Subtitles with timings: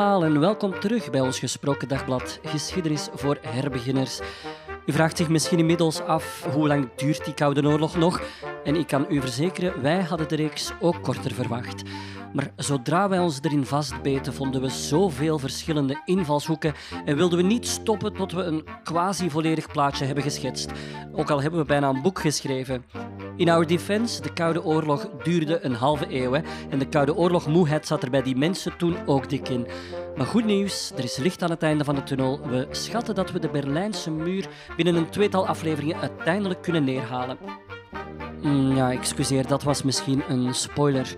[0.00, 4.20] en welkom terug bij ons gesproken dagblad Geschiedenis voor herbeginners.
[4.86, 8.20] U vraagt zich misschien inmiddels af hoe lang duurt die Koude Oorlog nog?
[8.64, 11.82] En ik kan u verzekeren, wij hadden de reeks ook korter verwacht.
[12.32, 17.66] Maar zodra wij ons erin vastbeten, vonden we zoveel verschillende invalshoeken en wilden we niet
[17.66, 20.70] stoppen tot we een quasi-volledig plaatje hebben geschetst.
[21.12, 22.84] Ook al hebben we bijna een boek geschreven.
[23.40, 26.34] In Our Defense, de Koude Oorlog duurde een halve eeuw
[26.70, 29.66] en de Koude Oorlog moeheid zat er bij die mensen toen ook dik in.
[30.16, 32.40] Maar goed nieuws, er is licht aan het einde van de tunnel.
[32.48, 37.38] We schatten dat we de Berlijnse muur binnen een tweetal afleveringen uiteindelijk kunnen neerhalen.
[38.42, 41.14] Mm, ja, excuseer, dat was misschien een spoiler.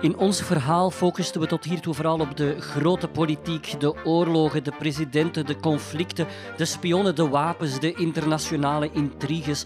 [0.00, 4.72] In ons verhaal focusten we tot hiertoe vooral op de grote politiek, de oorlogen, de
[4.78, 6.26] presidenten, de conflicten,
[6.56, 9.64] de spionnen, de wapens, de internationale intriges.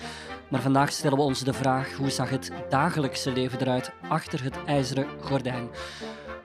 [0.50, 4.56] Maar vandaag stellen we ons de vraag: hoe zag het dagelijkse leven eruit achter het
[4.66, 5.68] ijzeren gordijn?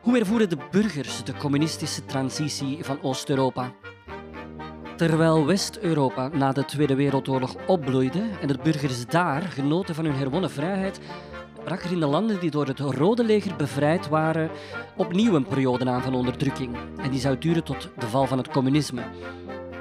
[0.02, 3.72] Hoe ervoeren de burgers de communistische transitie van Oost-Europa?
[4.96, 10.52] Terwijl West-Europa na de Tweede Wereldoorlog opbloeide en de burgers daar genoten van hun herwonnen
[10.52, 11.00] vrijheid,
[11.64, 14.50] brak er in de landen die door het Rode Leger bevrijd waren
[14.98, 16.78] opnieuw een periode aan van onderdrukking.
[17.02, 19.04] En die zou duren tot de val van het communisme.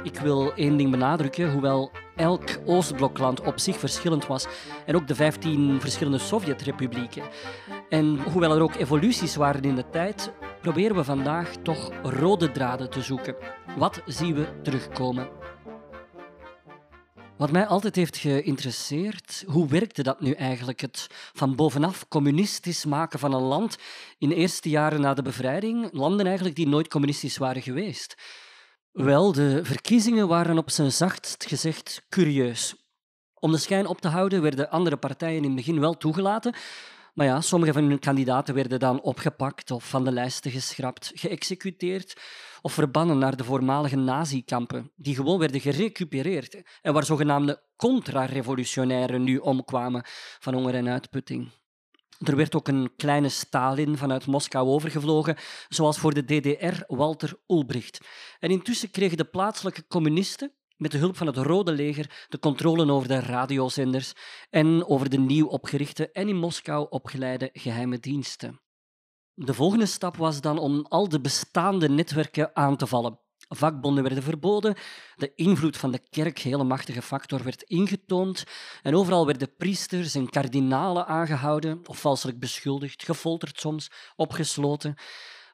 [0.02, 4.46] Ik wil één ding benadrukken, hoewel elk Oostblokland op zich verschillend was
[4.86, 7.22] en ook de 15 verschillende Sovjetrepublieken.
[7.88, 12.90] En hoewel er ook evoluties waren in de tijd, proberen we vandaag toch rode draden
[12.90, 13.36] te zoeken.
[13.76, 15.28] Wat zien we terugkomen?
[17.36, 20.80] Wat mij altijd heeft geïnteresseerd, hoe werkte dat nu eigenlijk?
[20.80, 23.78] Het van bovenaf communistisch maken van een land
[24.18, 28.14] in de eerste jaren na de bevrijding, landen eigenlijk die nooit communistisch waren geweest.
[28.92, 32.74] Wel, de verkiezingen waren op zijn zachtst gezegd curieus.
[33.34, 36.54] Om de schijn op te houden werden andere partijen in het begin wel toegelaten,
[37.14, 42.20] maar ja, sommige van hun kandidaten werden dan opgepakt of van de lijsten geschrapt, geëxecuteerd
[42.60, 49.36] of verbannen naar de voormalige nazi-kampen, die gewoon werden gerecupereerd en waar zogenaamde contra-revolutionairen nu
[49.36, 50.04] omkwamen
[50.38, 51.61] van honger en uitputting.
[52.22, 55.36] Er werd ook een kleine Stalin vanuit Moskou overgevlogen,
[55.68, 58.00] zoals voor de DDR Walter Ulbricht.
[58.38, 62.92] En intussen kregen de plaatselijke communisten met de hulp van het Rode Leger de controle
[62.92, 64.12] over de radiozenders
[64.50, 68.60] en over de nieuw opgerichte en in Moskou opgeleide geheime diensten.
[69.34, 73.20] De volgende stap was dan om al de bestaande netwerken aan te vallen.
[73.56, 74.74] Vakbonden werden verboden,
[75.16, 78.44] de invloed van de kerk, hele machtige factor, werd ingetoond
[78.82, 84.94] en overal werden priesters en kardinalen aangehouden of valselijk beschuldigd, gefolterd soms, opgesloten.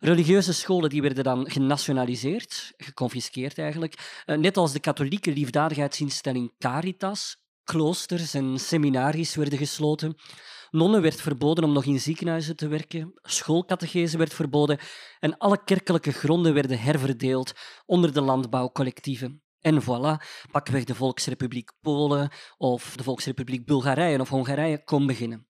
[0.00, 7.36] Religieuze scholen die werden dan genationaliseerd, geconfiskeerd eigenlijk, eh, net als de katholieke liefdadigheidsinstelling Caritas.
[7.64, 10.16] Kloosters en seminaries werden gesloten.
[10.70, 14.78] Nonnen werd verboden om nog in ziekenhuizen te werken, schoolcatechese werd verboden
[15.20, 17.52] en alle kerkelijke gronden werden herverdeeld
[17.86, 19.42] onder de landbouwcollectieven.
[19.60, 25.46] En voilà, pakweg de Volksrepubliek Polen of de Volksrepubliek Bulgarije of Hongarije kon beginnen.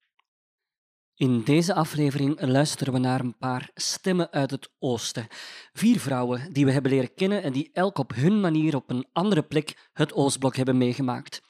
[1.15, 5.27] In deze aflevering luisteren we naar een paar stemmen uit het oosten.
[5.73, 9.07] Vier vrouwen die we hebben leren kennen en die elk op hun manier op een
[9.13, 11.48] andere plek het Oostblok hebben meegemaakt.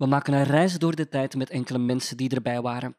[0.00, 2.96] We maken een reis door de tijd met enkele mensen die erbij waren.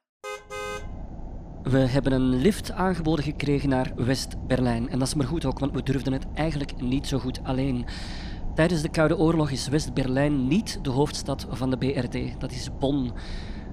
[1.63, 4.89] We hebben een lift aangeboden gekregen naar West-Berlijn.
[4.89, 7.85] En dat is maar goed ook, want we durfden het eigenlijk niet zo goed alleen.
[8.55, 12.39] Tijdens de Koude Oorlog is West-Berlijn niet de hoofdstad van de BRD.
[12.39, 13.13] Dat is Bonn.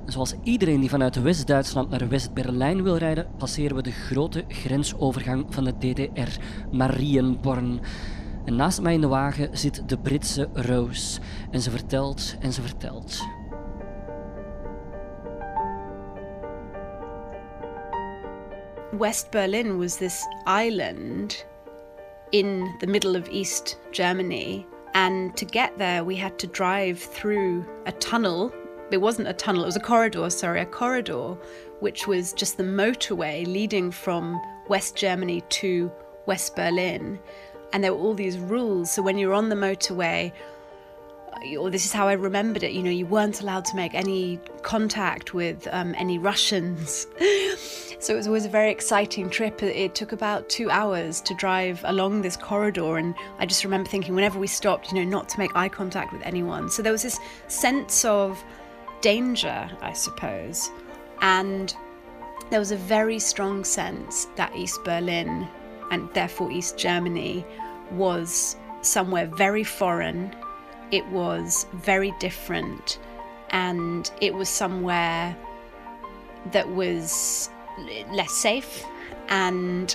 [0.06, 5.46] En zoals iedereen die vanuit West-Duitsland naar West-Berlijn wil rijden, passeren we de grote grensovergang
[5.48, 6.40] van de DDR,
[6.70, 7.80] Marienborn.
[8.48, 11.20] En naast mij in de wagen zit de Britse Rose.
[11.50, 13.26] En ze vertelt en ze vertelt.
[18.98, 20.26] West Berlin was this
[20.64, 21.46] island
[22.30, 24.66] in the middle of East Germany.
[24.92, 28.52] And to get there, we had to drive through a tunnel.
[28.90, 31.36] It wasn't a tunnel, it was a corridor, sorry, a corridor,
[31.80, 35.90] which was just the motorway leading from West Germany to
[36.26, 37.18] West Berlin
[37.72, 38.90] and there were all these rules.
[38.90, 40.32] So when you're on the motorway,
[41.58, 44.40] or this is how I remembered it, you know, you weren't allowed to make any
[44.62, 47.06] contact with um, any Russians.
[48.00, 49.62] so it was always a very exciting trip.
[49.62, 54.14] It took about two hours to drive along this corridor, and I just remember thinking
[54.14, 56.70] whenever we stopped, you know, not to make eye contact with anyone.
[56.70, 58.42] So there was this sense of
[59.00, 60.70] danger, I suppose,
[61.20, 61.74] and
[62.50, 65.46] there was a very strong sense that East Berlin
[65.90, 67.44] and therefore East Germany
[67.90, 70.34] was somewhere very foreign,
[70.90, 72.98] it was very different,
[73.50, 75.36] and it was somewhere
[76.52, 77.50] that was
[78.10, 78.84] less safe
[79.28, 79.94] and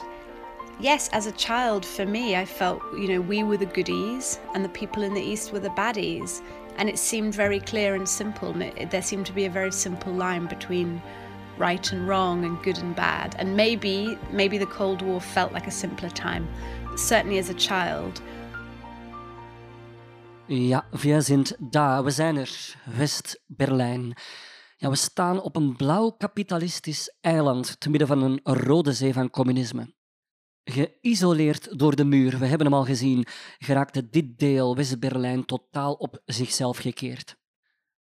[0.80, 4.64] yes, as a child, for me, I felt, you know, we were the goodies and
[4.64, 6.42] the people in the East were the baddies.
[6.78, 8.54] And it seemed very clear and simple.
[8.54, 11.02] There seemed to be a very simple line between
[11.58, 13.36] right and wrong and good and bad.
[13.40, 16.48] And maybe, maybe the Cold War felt like a simpler time,
[16.96, 18.22] certainly as a child.
[20.48, 24.14] Ja, wir sind da, we zijn er, West-Berlijn.
[24.78, 29.30] Ja, we staan op een blauw kapitalistisch eiland te midden van een rode zee van
[29.30, 29.94] communisme.
[30.64, 33.26] Geïsoleerd door de muur, we hebben hem al gezien,
[33.58, 37.38] geraakte dit deel West-Berlijn totaal op zichzelf gekeerd.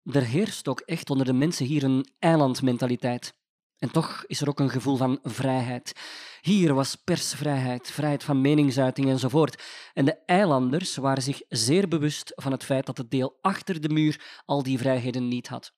[0.04, 3.39] Er heerst ook echt onder de mensen hier een eilandmentaliteit.
[3.80, 5.92] En toch is er ook een gevoel van vrijheid.
[6.40, 9.62] Hier was persvrijheid, vrijheid van meningsuiting enzovoort.
[9.94, 13.88] En de eilanders waren zich zeer bewust van het feit dat het deel achter de
[13.88, 15.72] muur al die vrijheden niet had.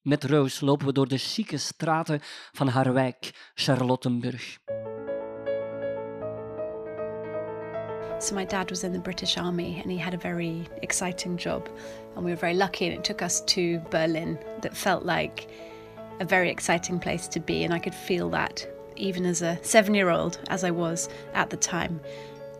[0.00, 2.20] Met Roos lopen we door de chique straten
[2.52, 4.58] van haar wijk, Charlottenburg.
[8.18, 11.68] So my dad was in the British Army and he had a very exciting job
[12.14, 15.46] and we were very lucky and it took us to Berlin that felt like
[16.20, 18.66] a very exciting place to be and I could feel that
[18.96, 22.00] even as a 7-year-old as I was at the time.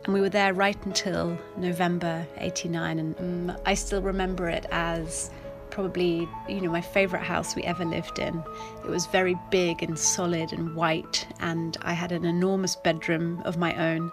[0.03, 5.31] And we were there right until November 89 and um, I still remember it as
[5.71, 8.43] probably you know my favorite house we ever lived in.
[8.83, 13.57] It was very big and solid and white and i had an enormous bedroom of
[13.57, 14.11] my own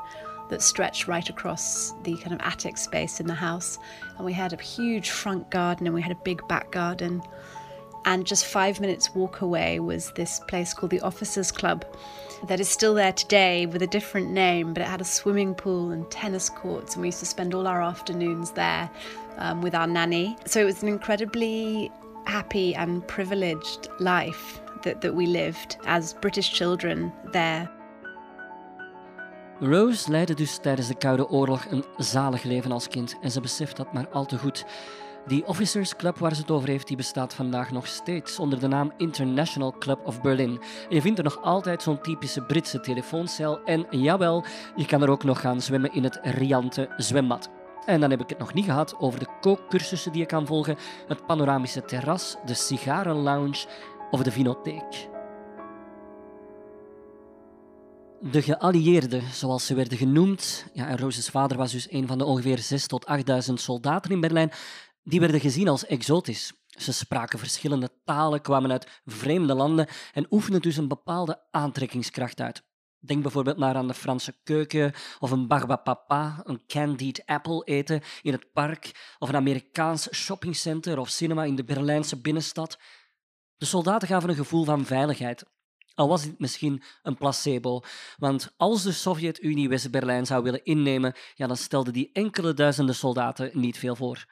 [0.49, 3.79] that stretched right across the kind of attic space in the house.
[4.17, 7.23] And we had a huge front garden and we had a big back garden
[8.05, 11.85] and just 5 minutes walk away was this place called the officers club
[12.49, 15.91] that is still there today with a different name, but it had a swimming pool
[15.91, 18.91] and tennis courts, and we used to spend all our afternoons there
[19.39, 20.37] um, with our nanny.
[20.47, 21.91] So it was an incredibly
[22.27, 27.69] happy and privileged life that, that we lived as British children there.
[29.61, 33.77] Rose leidde dus tijdens de Koude Oorlog een zalig leven als kind en ze beseft
[33.77, 34.65] dat maar al te goed.
[35.27, 38.67] Die Officers Club waar ze het over heeft, die bestaat vandaag nog steeds onder de
[38.67, 40.61] naam International Club of Berlin.
[40.89, 44.45] je vindt er nog altijd zo'n typische Britse telefooncel en jawel,
[44.77, 47.51] je kan er ook nog gaan zwemmen in het riante zwembad.
[47.85, 50.77] En dan heb ik het nog niet gehad over de kookcursussen die je kan volgen,
[51.09, 53.67] het panoramische terras, de sigarenlounge
[54.11, 55.09] of de vinotheek.
[58.21, 62.25] De geallieerden, zoals ze werden genoemd, ja, en Rose's vader was dus een van de
[62.25, 64.53] ongeveer 6 tot 8000 soldaten in Berlijn,
[65.03, 66.53] die werden gezien als exotisch.
[66.67, 72.63] Ze spraken verschillende talen, kwamen uit vreemde landen en oefenden dus een bepaalde aantrekkingskracht uit.
[72.99, 78.33] Denk bijvoorbeeld maar aan de Franse keuken of een barbapapa, een candied apple eten in
[78.33, 82.79] het park of een Amerikaans shoppingcenter of cinema in de Berlijnse binnenstad.
[83.57, 85.45] De soldaten gaven een gevoel van veiligheid.
[85.95, 87.81] Al was dit misschien een placebo,
[88.17, 93.51] want als de Sovjet-Unie West-Berlijn zou willen innemen, ja, dan stelden die enkele duizenden soldaten
[93.53, 94.27] niet veel voor.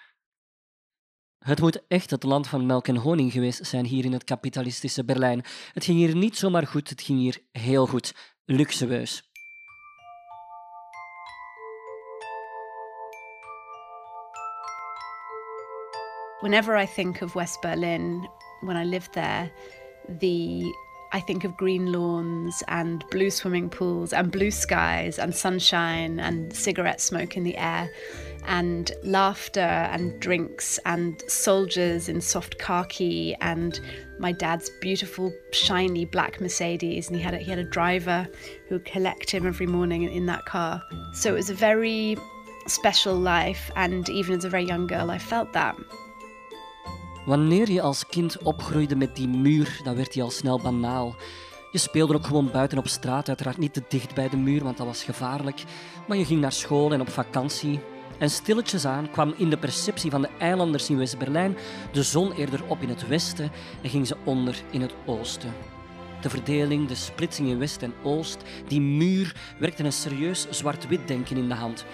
[1.40, 5.04] Het moet echt het land van melk en honing geweest zijn hier in het kapitalistische
[5.04, 5.44] Berlijn.
[5.72, 8.14] Het ging hier niet zomaar goed, het ging hier heel goed,
[8.44, 9.30] luxueus.
[16.40, 18.28] Whenever I think of West Berlin,
[18.60, 19.52] when I lived there,
[20.18, 20.74] the
[21.12, 26.54] I think of green lawns and blue swimming pools and blue skies and sunshine and
[26.54, 27.90] cigarette smoke in the air
[28.46, 33.80] and laughter and drinks and soldiers in soft khaki and
[34.18, 38.28] my dad's beautiful shiny black Mercedes and he had a, he had a driver
[38.68, 40.80] who would collect him every morning in that car.
[41.12, 42.16] So it was a very
[42.66, 45.76] special life and even as a very young girl I felt that.
[47.24, 51.14] Wanneer je als kind opgroeide met die muur, dan werd die al snel banaal.
[51.72, 54.76] Je speelde ook gewoon buiten op straat, uiteraard niet te dicht bij de muur, want
[54.76, 55.64] dat was gevaarlijk.
[56.08, 57.80] Maar je ging naar school en op vakantie.
[58.18, 61.56] En stilletjes aan kwam in de perceptie van de eilanders in West-Berlijn
[61.92, 63.50] de zon eerder op in het westen
[63.82, 65.52] en ging ze onder in het oosten.
[66.20, 71.36] De verdeling, de splitsing in West en Oost, die muur werkte een serieus zwart-wit denken
[71.36, 71.84] in de hand.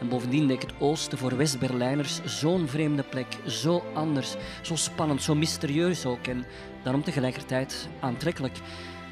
[0.00, 5.34] En bovendien leek het oosten voor West-Berlijners zo'n vreemde plek, zo anders, zo spannend, zo
[5.34, 6.44] mysterieus ook en
[6.82, 8.56] daarom tegelijkertijd aantrekkelijk.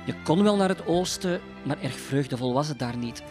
[0.05, 3.23] Je kon wel naar het oosten, maar erg vreugdevol was het daar niet.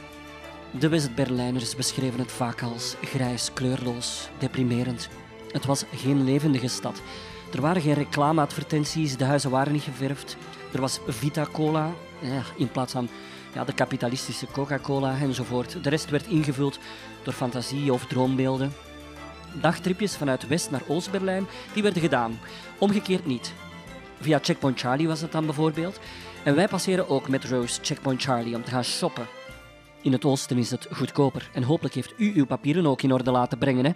[0.79, 5.09] De West-Berlijners beschreven het vaak als grijs, kleurloos, deprimerend.
[5.51, 7.01] Het was geen levendige stad.
[7.53, 10.37] Er waren geen reclameadvertenties, de huizen waren niet geverfd.
[10.71, 11.91] Er was Vita-Cola
[12.21, 13.09] ja, in plaats van
[13.53, 15.83] ja, de kapitalistische Coca-Cola enzovoort.
[15.83, 16.79] De rest werd ingevuld
[17.23, 18.73] door fantasie of droombeelden.
[19.61, 22.39] Dagtripjes vanuit West naar Oost-Berlijn die werden gedaan,
[22.77, 23.53] omgekeerd niet.
[24.19, 25.99] Via Checkpoint Charlie was het dan bijvoorbeeld.
[26.43, 29.27] En wij passeren ook met Rose Checkpoint Charlie om te gaan shoppen.
[30.01, 33.31] In het oosten is het goedkoper en hopelijk heeft u uw papieren ook in orde
[33.31, 33.85] laten brengen.
[33.85, 33.91] Hè?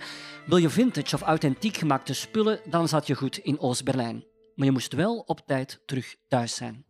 [0.46, 4.24] Wil je vintage of authentiek gemaakte spullen, dan zat je goed in Oost-Berlijn.
[4.56, 6.87] Maar je moest wel op tijd terug thuis zijn.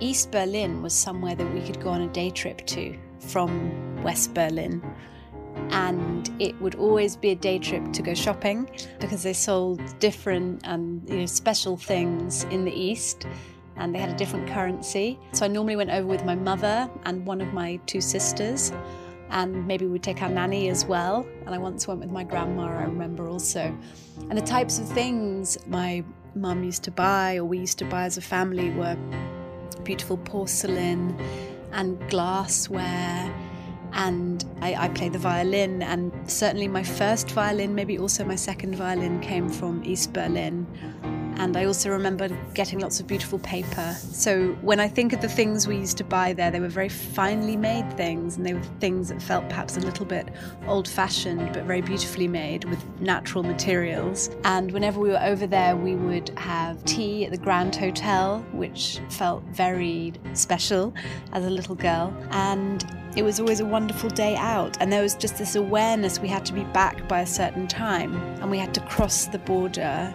[0.00, 4.34] East Berlin was somewhere that we could go on a day trip to from West
[4.34, 4.82] Berlin.
[5.70, 8.68] And it would always be a day trip to go shopping
[9.00, 13.26] because they sold different and you know, special things in the East
[13.76, 15.18] and they had a different currency.
[15.32, 18.72] So I normally went over with my mother and one of my two sisters
[19.30, 21.26] and maybe we'd take our nanny as well.
[21.46, 23.76] And I once went with my grandma, I remember also.
[24.28, 28.04] And the types of things my mum used to buy or we used to buy
[28.04, 28.96] as a family were
[29.86, 31.16] beautiful porcelain
[31.72, 33.32] and glassware.
[33.92, 38.74] And I, I played the violin, and certainly my first violin, maybe also my second
[38.74, 40.66] violin, came from East Berlin.
[41.38, 43.94] And I also remember getting lots of beautiful paper.
[44.00, 46.88] So when I think of the things we used to buy there, they were very
[46.88, 50.28] finely made things, and they were things that felt perhaps a little bit
[50.66, 54.30] old fashioned, but very beautifully made with natural materials.
[54.44, 59.00] And whenever we were over there, we would have tea at the Grand Hotel, which
[59.10, 60.94] felt very special
[61.32, 62.16] as a little girl.
[62.30, 66.28] And it was always a wonderful day out, and there was just this awareness we
[66.28, 70.12] had to be back by a certain time, and we had to cross the border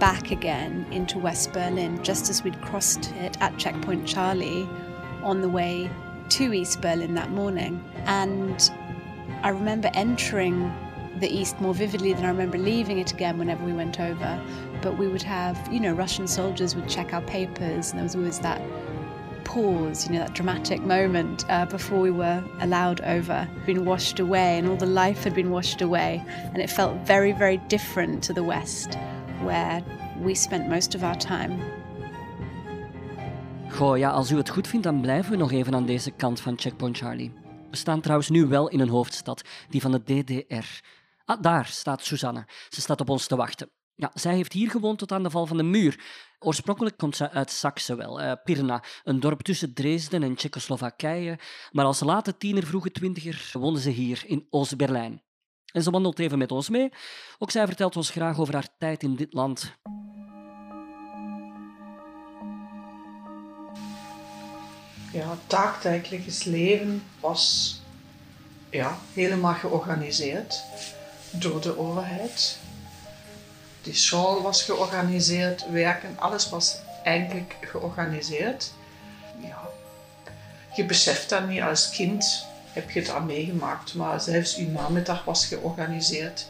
[0.00, 4.68] back again into West Berlin, just as we'd crossed it at Checkpoint Charlie
[5.22, 5.90] on the way
[6.30, 7.84] to East Berlin that morning.
[8.06, 8.70] And
[9.42, 10.74] I remember entering
[11.18, 14.42] the East more vividly than I remember leaving it again whenever we went over.
[14.80, 18.16] But we would have, you know, Russian soldiers would check our papers, and there was
[18.16, 18.62] always that
[19.44, 24.56] pause, you know, that dramatic moment uh, before we were allowed over, been washed away,
[24.56, 26.24] and all the life had been washed away.
[26.54, 28.96] And it felt very, very different to the West.
[29.44, 29.82] Where
[30.22, 31.56] we spent most of our time.
[33.70, 36.40] Goh, ja, als u het goed vindt, dan blijven we nog even aan deze kant
[36.40, 37.32] van Checkpoint Charlie.
[37.70, 40.80] We staan trouwens nu wel in een hoofdstad, die van de DDR.
[41.24, 42.46] Ah, daar staat Susanne.
[42.68, 43.70] Ze staat op ons te wachten.
[43.94, 46.00] Ja, zij heeft hier gewoond tot aan de val van de muur.
[46.38, 51.38] Oorspronkelijk komt ze uit Saxe wel, uh, Pirna, een dorp tussen Dresden en Tsjechoslowakije.
[51.70, 55.22] Maar als late tiener, vroege twintiger woonde ze hier in Oost-Berlijn.
[55.72, 56.92] En ze wandelt even met ons mee.
[57.38, 59.72] Ook zij vertelt ons graag over haar tijd in dit land.
[65.12, 67.74] Ja, taaktijkelijks leven was
[68.70, 70.62] ja, helemaal georganiseerd
[71.30, 72.58] door de overheid.
[73.82, 78.72] Die school was georganiseerd, werken, alles was eigenlijk georganiseerd.
[79.40, 79.68] Ja,
[80.74, 83.94] je beseft dat niet als kind heb je daar meegemaakt.
[83.94, 86.46] Maar zelfs uw namiddag was georganiseerd.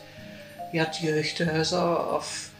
[0.72, 2.50] Je had jeugdhuizen of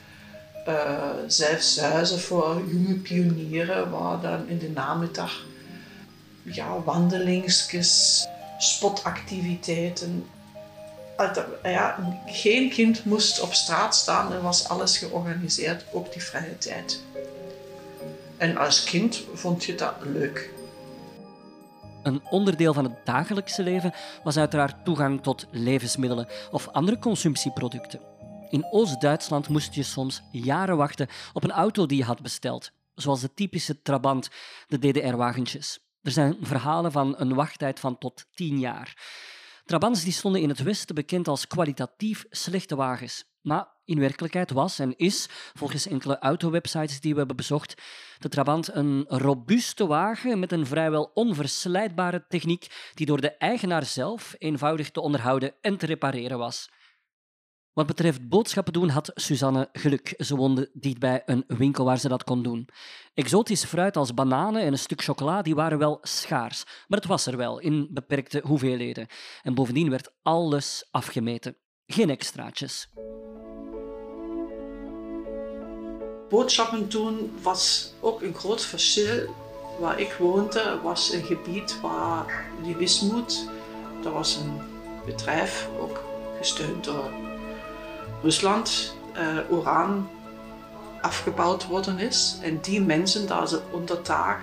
[0.68, 5.44] uh, zelfs huizen voor jonge pionieren, waar dan in de namiddag
[6.42, 8.26] ja, wandelingsjes,
[8.58, 10.26] spotactiviteiten.
[11.62, 17.00] Ja, geen kind moest op straat staan, er was alles georganiseerd, ook die vrije tijd.
[18.36, 20.50] En als kind vond je dat leuk.
[22.02, 23.92] Een onderdeel van het dagelijkse leven
[24.24, 28.00] was uiteraard toegang tot levensmiddelen of andere consumptieproducten.
[28.50, 33.20] In Oost-Duitsland moest je soms jaren wachten op een auto die je had besteld, zoals
[33.20, 34.30] de typische Trabant,
[34.68, 35.78] de DDR-wagentjes.
[36.02, 38.96] Er zijn verhalen van een wachttijd van tot tien jaar.
[39.70, 43.24] Trabants die stonden in het Westen bekend als kwalitatief slechte wagens.
[43.40, 47.74] Maar in werkelijkheid was en is, volgens enkele autowebsites die we hebben bezocht,
[48.18, 54.34] de Trabant een robuuste wagen met een vrijwel onverslijtbare techniek die door de eigenaar zelf
[54.38, 56.68] eenvoudig te onderhouden en te repareren was.
[57.80, 60.14] Wat betreft boodschappen doen had Suzanne geluk.
[60.16, 62.68] Ze woonde dichtbij een winkel waar ze dat kon doen.
[63.14, 67.26] Exotisch fruit als bananen en een stuk chocola die waren wel schaars, maar het was
[67.26, 69.06] er wel in beperkte hoeveelheden.
[69.42, 71.56] En bovendien werd alles afgemeten.
[71.86, 72.88] Geen extraatjes.
[76.28, 79.34] Boodschappen doen was ook een groot verschil.
[79.78, 83.48] Waar ik woonde was een gebied waar die Wismoed,
[84.02, 84.60] dat was een
[85.06, 86.04] bedrijf, ook
[86.38, 87.29] gesteund door
[88.22, 90.10] Rusland, uh, uraan
[91.00, 92.38] afgebouwd worden is.
[92.42, 94.40] En die mensen, daar ze onder taak,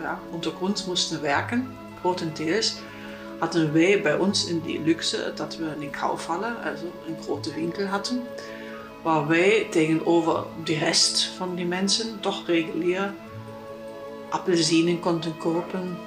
[0.00, 2.74] ja, ondergronds moesten werken, grotendeels,
[3.38, 7.86] hadden wij bij ons in die luxe dat we een Kaufhalle, also een grote winkel
[7.86, 8.22] hadden,
[9.02, 13.14] waar wij tegenover de rest van die mensen toch regulier
[14.30, 15.98] appelsinen konden kopen.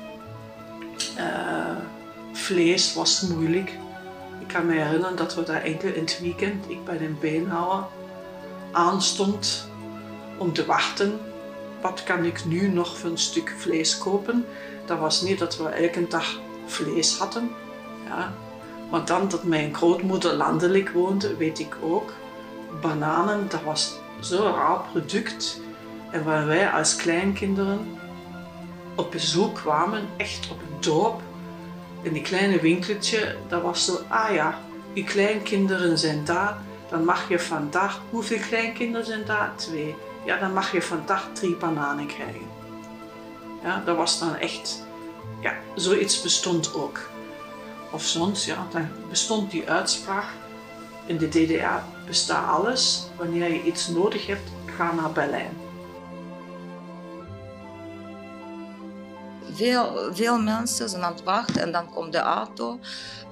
[1.18, 1.78] Uh,
[2.34, 3.72] vlees was moeilijk.
[4.48, 7.84] Ik kan me herinneren dat we daar enkel in het weekend, ik bij de beenhouwer,
[8.72, 9.70] aanstond
[10.38, 11.20] om te wachten
[11.82, 14.46] wat kan ik nu nog voor een stuk vlees kopen?
[14.86, 17.52] Dat was niet dat we elke dag vlees hadden.
[18.08, 18.34] Ja.
[19.06, 22.14] Dan dat mijn grootmoeder landelijk woonde, weet ik ook.
[22.82, 25.62] Bananen, dat was zo'n raar product.
[26.12, 28.00] En waar wij als kleinkinderen
[28.96, 31.22] op bezoek kwamen, echt op het dorp,
[32.08, 34.60] in die kleine winkeltje, dat was zo, ah ja,
[34.94, 36.58] je kleinkinderen zijn daar,
[36.90, 39.56] dan mag je vandaag, hoeveel kleinkinderen zijn daar?
[39.56, 39.96] Twee.
[40.26, 42.48] Ja, dan mag je vandaag drie bananen krijgen.
[43.64, 44.84] Ja, dat was dan echt,
[45.42, 47.00] ja, zoiets bestond ook.
[47.92, 50.26] Of soms, ja, dan bestond die uitspraak,
[51.06, 55.67] in de DDR bestaat alles, wanneer je iets nodig hebt, ga naar Berlijn.
[59.58, 62.80] Veel, veel mensen zijn aan het wachten en dan komt de auto,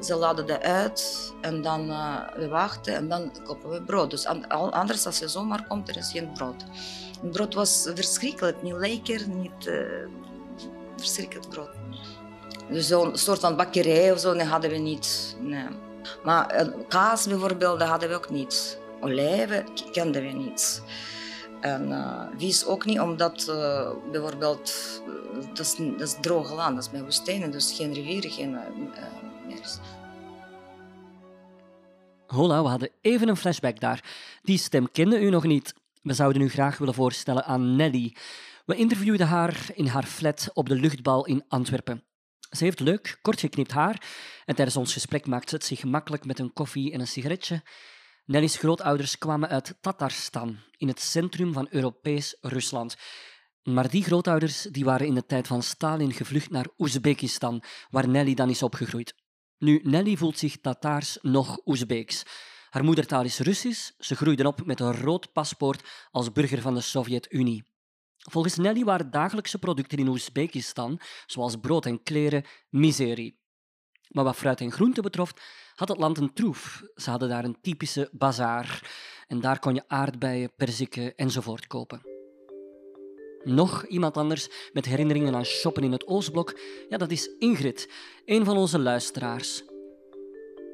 [0.01, 4.09] ze laden de uit en dan uh, we wachten en dan kopen we brood.
[4.09, 6.63] Dus anders als je zomaar komt, er is geen brood.
[7.21, 9.85] Het brood was verschrikkelijk, niet lekker, niet uh,
[10.97, 11.69] verschrikkelijk brood.
[12.69, 15.35] Dus zo'n soort van bakkerij of zo, dat hadden we niet.
[15.39, 15.67] Nee.
[16.23, 18.79] Maar uh, kaas bijvoorbeeld, dat hadden we ook niet.
[19.01, 20.81] Olijven kenden we niet.
[21.65, 25.01] En uh, vis ook niet, omdat uh, bijvoorbeeld,
[25.53, 29.65] dat is, dat is droge land, dat is bij woestijnen, dus geen rivieren, geen uh.
[32.27, 34.03] Hola, we hadden even een flashback daar.
[34.41, 35.73] Die stem kende u nog niet.
[36.01, 38.15] We zouden u graag willen voorstellen aan Nelly.
[38.65, 42.03] We interviewden haar in haar flat op de luchtbal in Antwerpen.
[42.49, 44.01] Ze heeft leuk, kort geknipt haar
[44.45, 47.63] en tijdens ons gesprek maakt ze het zich gemakkelijk met een koffie en een sigaretje.
[48.25, 52.95] Nelly's grootouders kwamen uit Tatarstan, in het centrum van Europees Rusland.
[53.63, 58.33] Maar die grootouders die waren in de tijd van Stalin gevlucht naar Oezbekistan, waar Nelly
[58.33, 59.15] dan is opgegroeid.
[59.57, 62.23] Nu, Nelly voelt zich Tataars nog Oezbeeks.
[62.69, 66.81] Haar moedertaal is Russisch, ze groeide op met een rood paspoort als burger van de
[66.81, 67.63] Sovjet-Unie.
[68.17, 73.43] Volgens Nelly waren dagelijkse producten in Oezbekistan, zoals brood en kleren, miserie.
[74.15, 75.33] Maar wat fruit en groente betrof,
[75.75, 76.83] had het land een troef.
[76.95, 78.91] Ze hadden daar een typische bazaar.
[79.27, 82.01] En daar kon je aardbeien, perziken enzovoort kopen.
[83.43, 87.89] Nog iemand anders met herinneringen aan shoppen in het Oostblok, ja, dat is Ingrid,
[88.25, 89.63] een van onze luisteraars.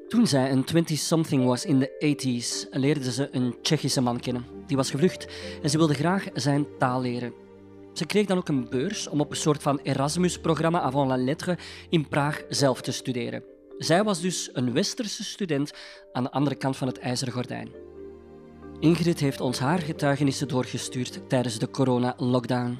[0.08, 4.45] Toen zij een 20-something was in de 80s, leerde ze een Tsjechische man kennen.
[4.67, 5.27] Die was gevlucht
[5.62, 7.50] en ze wilde graag zijn taal leren.
[7.93, 11.58] Ze kreeg dan ook een beurs om op een soort van Erasmus-programma avant la lettre
[11.89, 13.43] in Praag zelf te studeren.
[13.77, 15.73] Zij was dus een westerse student
[16.12, 17.69] aan de andere kant van het ijzeren gordijn.
[18.80, 22.80] Ingrid heeft ons haar getuigenissen doorgestuurd tijdens de corona-lockdown.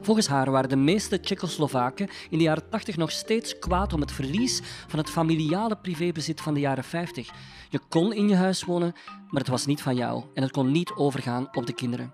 [0.00, 4.12] Volgens haar waren de meeste Tsjechoslowaken in de jaren 80 nog steeds kwaad om het
[4.12, 7.30] verlies van het familiale privébezit van de jaren 50.
[7.68, 8.92] Je kon in je huis wonen,
[9.28, 12.12] maar het was niet van jou en het kon niet overgaan op de kinderen.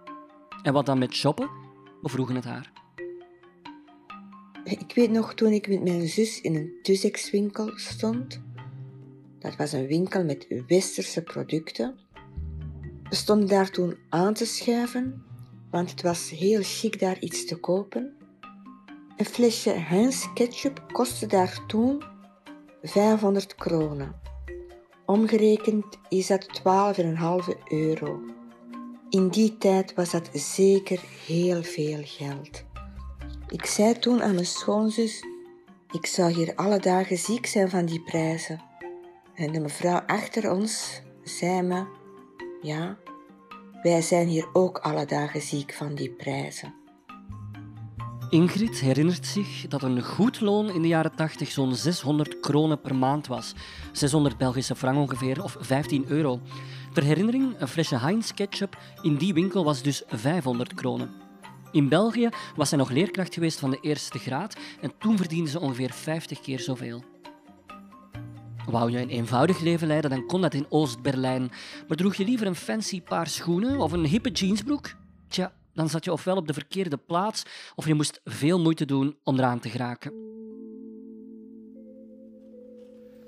[0.62, 1.63] En wat dan met shoppen?
[2.04, 2.72] We vroegen het haar.
[4.64, 8.40] Ik weet nog toen ik met mijn zus in een Tuzex-winkel stond.
[9.38, 11.98] Dat was een winkel met westerse producten.
[13.08, 15.24] We stonden daar toen aan te schuiven,
[15.70, 18.16] want het was heel chic daar iets te kopen.
[19.16, 22.02] Een flesje Heinz ketchup kostte daar toen
[22.82, 24.20] 500 kronen.
[25.06, 28.33] Omgerekend is dat 12,5 euro.
[29.10, 32.64] In die tijd was dat zeker heel veel geld.
[33.48, 35.24] Ik zei toen aan mijn schoonzus:
[35.90, 38.62] Ik zou hier alle dagen ziek zijn van die prijzen.
[39.34, 41.84] En de mevrouw achter ons zei me:
[42.62, 42.98] Ja,
[43.82, 46.74] wij zijn hier ook alle dagen ziek van die prijzen.
[48.30, 52.94] Ingrid herinnert zich dat een goed loon in de jaren 80 zo'n 600 kronen per
[52.94, 53.54] maand was.
[53.92, 56.40] 600 Belgische frank ongeveer, of 15 euro.
[56.94, 61.10] Ter herinnering, een flesje Heinz ketchup in die winkel was dus 500 kronen.
[61.72, 65.60] In België was zij nog leerkracht geweest van de eerste graad en toen verdiende ze
[65.60, 67.04] ongeveer 50 keer zoveel.
[68.66, 71.50] Wou je een eenvoudig leven leiden, dan kon dat in Oost-Berlijn.
[71.88, 74.94] Maar droeg je liever een fancy paar schoenen of een hippe jeansbroek?
[75.28, 77.42] Tja, dan zat je ofwel op de verkeerde plaats
[77.74, 80.12] of je moest veel moeite doen om eraan te geraken.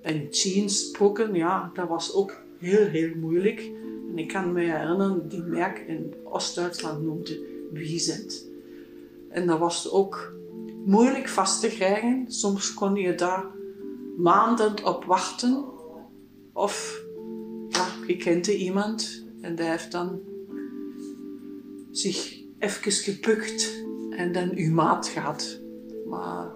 [0.02, 3.71] En jeansbroeken, ja, dat was ook heel, heel moeilijk.
[4.11, 8.51] En ik kan me herinneren, die merk in Oost-Duitsland noemde Wiesent.
[9.29, 10.35] En dat was ook
[10.85, 12.25] moeilijk vast te krijgen.
[12.29, 13.45] Soms kon je daar
[14.16, 15.64] maanden op wachten.
[16.53, 17.03] Of
[17.69, 20.21] ja, je kende iemand en die heeft dan
[21.90, 25.61] zich even gepukt en dan uw maat gehad.
[26.07, 26.56] Maar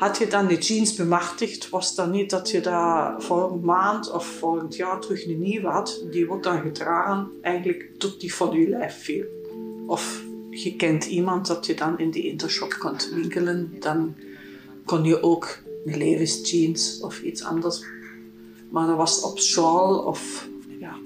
[0.00, 4.26] had je dan de jeans bemachtigd, was dan niet dat je daar volgende maand of
[4.26, 6.02] volgend jaar terug een nieuwe had.
[6.10, 9.24] Die wordt dan gedragen eigenlijk tot die van je lijf viel.
[9.86, 14.14] Of je kent iemand dat je dan in die intershop kunt winkelen, dan
[14.84, 17.84] kon je ook een Levi's jeans of iets anders.
[18.70, 20.96] Maar dat was op school of ja,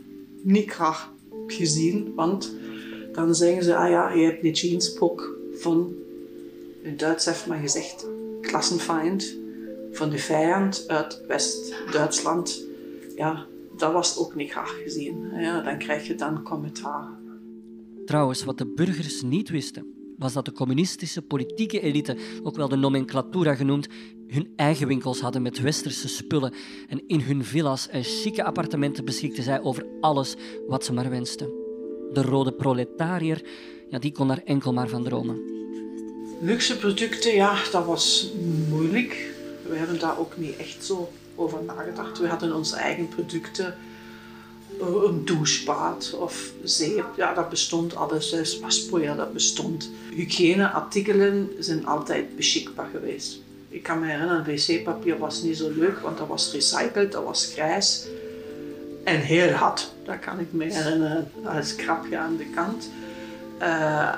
[0.43, 1.13] niet graag
[1.47, 2.53] gezien, want
[3.13, 5.95] dan zeggen ze, ah ja, je hebt die jeanspok van,
[6.83, 8.07] in Duits heeft men gezegd,
[8.55, 9.37] klassenfeind,
[9.93, 12.65] van de vijand uit West-Duitsland.
[13.17, 15.31] Ja, dat was ook niet graag gezien.
[15.37, 17.09] Ja, dan krijg je dan commentaar.
[18.05, 19.87] Trouwens, wat de burgers niet wisten,
[20.19, 23.89] was dat de communistische politieke elite, ook wel de nomenclatura genoemd,
[24.29, 26.55] hun eigen winkels hadden met westerse spullen
[26.89, 30.37] en in hun villa's en chique appartementen beschikten zij over alles
[30.67, 31.47] wat ze maar wensten.
[32.13, 33.49] De rode proletariër,
[33.89, 35.54] ja, die kon daar enkel maar van dromen.
[36.41, 38.33] Luxe producten, ja, dat was
[38.69, 39.33] moeilijk.
[39.69, 42.19] We hebben daar ook niet echt zo over nagedacht.
[42.19, 43.75] We hadden onze eigen producten
[44.81, 48.59] een douchebad of zeep, ja, dat bestond alles.
[48.61, 49.91] Waspoeier, dat bestond.
[50.15, 53.39] Hygiëneartikelen zijn altijd beschikbaar geweest.
[53.69, 57.51] Ik kan me herinneren, wc-papier was niet zo leuk, want dat was recycled, dat was
[57.53, 58.07] grijs
[59.05, 59.93] en heel hard.
[60.05, 62.89] Dat kan ik me herinneren, als krapje aan de kant.
[63.61, 64.15] Uh,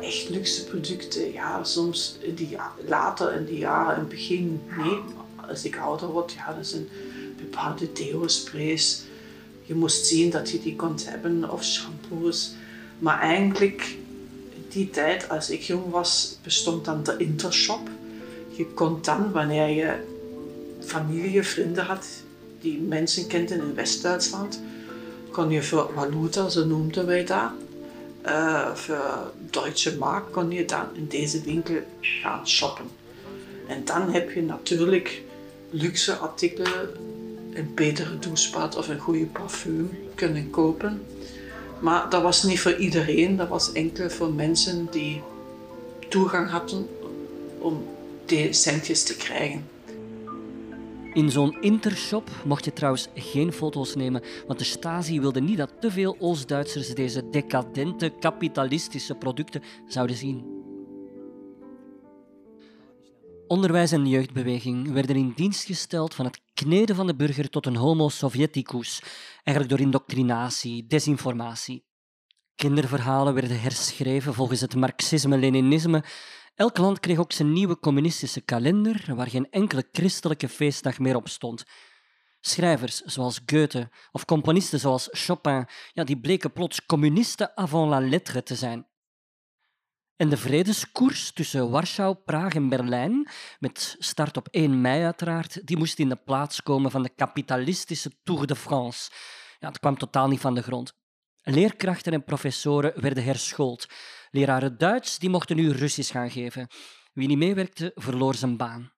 [0.00, 2.56] echt luxe producten, ja, soms die,
[2.86, 4.98] later in die jaren, in het begin, nee,
[5.48, 6.88] als ik ouder word, ja, dat zijn
[7.36, 9.02] bepaalde deo-sprays
[9.66, 12.52] je moest zien dat je die kon hebben of shampoos.
[12.98, 13.96] Maar eigenlijk,
[14.68, 17.88] die tijd als ik jong was, bestond dan de intershop.
[18.48, 19.92] Je kon dan, wanneer je
[20.80, 22.06] familie, vrienden had,
[22.60, 24.60] die mensen kenden in West-Duitsland,
[25.30, 27.50] kon je voor valuta, zo noemden wij dat,
[28.74, 32.90] voor Duitse Mark, kon je dan in deze winkel gaan shoppen.
[33.68, 35.22] En dan heb je natuurlijk
[35.70, 36.88] luxe artikelen
[37.54, 41.02] een betere douchepad of een goede parfum kunnen kopen.
[41.80, 45.22] Maar dat was niet voor iedereen, dat was enkel voor mensen die
[46.08, 46.88] toegang hadden
[47.58, 47.86] om
[48.26, 49.73] die centjes te krijgen.
[51.14, 55.80] In zo'n intershop mocht je trouwens geen foto's nemen, want de Stasi wilde niet dat
[55.80, 60.62] te veel Oost-Duitsers deze decadente kapitalistische producten zouden zien.
[63.46, 67.76] Onderwijs en jeugdbeweging werden in dienst gesteld van het kneden van de burger tot een
[67.76, 69.02] homo sovieticus,
[69.34, 71.84] eigenlijk door indoctrinatie, desinformatie.
[72.54, 76.04] Kinderverhalen werden herschreven volgens het marxisme-leninisme.
[76.54, 81.28] Elk land kreeg ook zijn nieuwe communistische kalender, waar geen enkele christelijke feestdag meer op
[81.28, 81.64] stond.
[82.40, 88.42] Schrijvers zoals Goethe of componisten zoals Chopin, ja, die bleken plots communisten avant la lettre
[88.42, 88.86] te zijn.
[90.16, 95.76] En de vredeskoers tussen Warschau, Praag en Berlijn, met start op 1 mei uiteraard, die
[95.76, 99.10] moest in de plaats komen van de kapitalistische Tour de France.
[99.58, 100.94] Ja, het kwam totaal niet van de grond.
[101.42, 103.86] Leerkrachten en professoren werden herschoold.
[104.34, 106.68] Leraren Duits die mochten nu Russisch gaan geven.
[107.12, 108.92] Wie niet meewerkte, verloor zijn baan.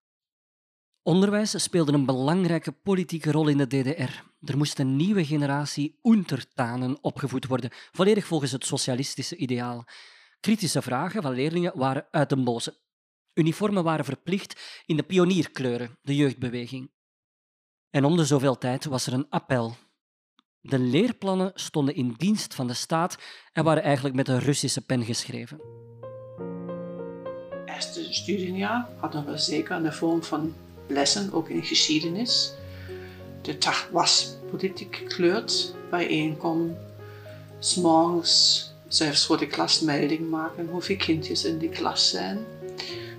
[1.03, 4.23] Onderwijs speelde een belangrijke politieke rol in de DDR.
[4.41, 9.85] Er moest een nieuwe generatie Untertanen opgevoed worden, volledig volgens het socialistische ideaal.
[10.41, 12.81] Kritische vragen van leerlingen waren uit de boze.
[13.35, 16.93] Uniformen waren verplicht in de pionierkleuren, de jeugdbeweging.
[17.91, 19.77] En om de zoveel tijd was er een appel.
[20.69, 23.17] De leerplannen stonden in dienst van de staat
[23.53, 25.61] en waren eigenlijk met een Russische pen geschreven.
[27.67, 30.55] Eerste studiejaar hadden we zeker een vorm van
[30.87, 32.53] lessen, ook in geschiedenis.
[33.43, 36.77] De dag was politiek gekleurd, bijeenkom,
[37.59, 42.39] s'morgens zelfs voor de klas melding maken hoeveel kindjes in die klas zijn.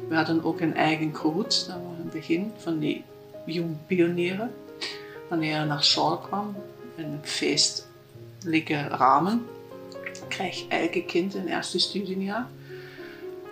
[0.07, 3.03] We hadden ook een eigen groet, dat was het begin van die
[3.45, 4.53] jong pionieren.
[5.29, 6.55] Wanneer je naar school kwam,
[6.97, 9.45] een feestelijke ramen,
[10.27, 12.47] kreeg elke kind een eerste studiejaar.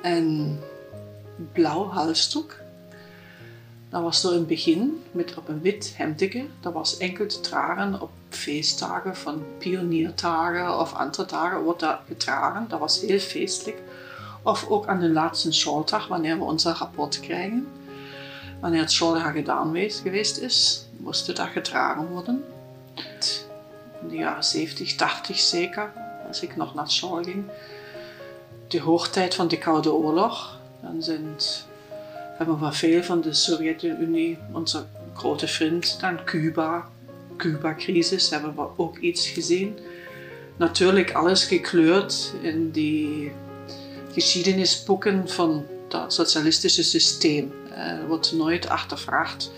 [0.02, 0.60] En
[1.54, 2.64] blauw halsdoek
[3.96, 6.46] dat was zo het begin met op een wit hemdje.
[6.60, 12.66] Dat was enkel te dragen op feestdagen van pionierdagen of andere dagen wordt dat gedragen.
[12.68, 13.82] Dat was heel feestelijk.
[14.44, 17.68] Of ook aan de laatste schooldag, wanneer we onze rapport krijgen.
[18.62, 22.44] Wanneer het schooljaar gedaan geweest is, moest dat gedragen worden.
[24.02, 25.92] In de jaren 70, 80 zeker,
[26.28, 27.46] als ik nog naar school ging.
[28.68, 30.60] De hoogtijd van de Koude Oorlog.
[30.82, 31.36] Dan zijn
[32.38, 36.88] hebben we veel van de Sovjet-Unie, onze grote vriend, dan Cuba,
[37.38, 39.80] Cuba-crisis, hebben we ook iets gezien.
[40.58, 43.32] Natuurlijk alles gekleurd in die
[44.12, 47.54] geschiedenisboeken van dat socialistische systeem.
[47.70, 49.52] Er wordt nooit achtervraagd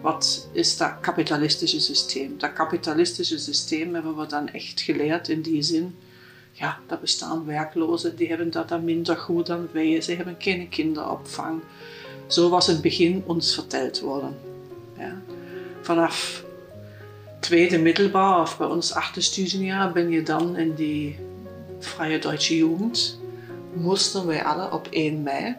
[0.00, 2.38] wat is dat kapitalistische systeem.
[2.38, 5.96] Dat kapitalistische systeem hebben we dan echt geleerd in die zin.
[6.52, 10.00] ja, daar bestaan werklozen, die hebben dat dan minder goed dan wij.
[10.00, 11.60] Ze hebben geen kinderopvang.
[12.26, 14.38] Zo was het begin ons verteld worden.
[14.98, 15.22] Ja.
[15.80, 16.44] Vanaf
[17.40, 21.18] tweede middelbaar of bij ons achte studiejaar ben je dan in die
[21.78, 23.18] Vrije Deutsche Jugend.
[23.72, 25.56] Moesten wij alle op 1 mei,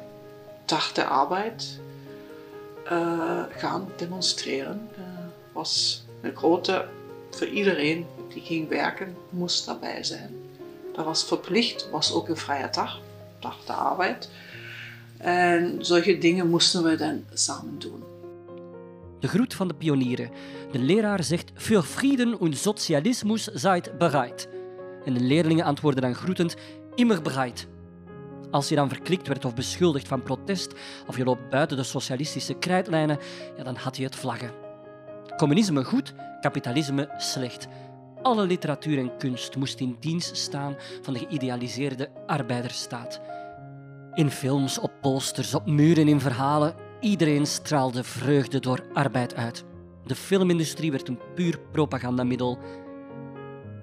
[0.65, 1.79] dag de arbeid,
[2.91, 4.89] uh, gaan demonstreren.
[4.95, 6.85] Dat was een grote,
[7.29, 10.35] voor iedereen die ging werken, moest daarbij zijn.
[10.93, 12.99] Dat was verplicht, was ook een vrije dag,
[13.39, 14.29] dag de arbeid.
[15.17, 18.03] En zulke dingen moesten we dan samen doen.
[19.19, 20.29] De groet van de pionieren.
[20.71, 24.47] De leraar zegt: Für Frieden und Sozialismus seid bereit.
[25.05, 26.55] En de leerlingen antwoorden dan groetend:
[26.95, 27.67] Immer bereit.
[28.51, 30.73] Als je dan verklikt werd of beschuldigd van protest
[31.07, 33.17] of je loopt buiten de socialistische krijtlijnen,
[33.57, 34.51] ja, dan had je het vlaggen.
[35.37, 37.67] Communisme goed, kapitalisme slecht.
[38.21, 43.21] Alle literatuur en kunst moest in dienst staan van de geïdealiseerde arbeidersstaat.
[44.13, 49.63] In films, op posters, op muren, in verhalen, iedereen straalde vreugde door arbeid uit.
[50.05, 52.59] De filmindustrie werd een puur propagandamiddel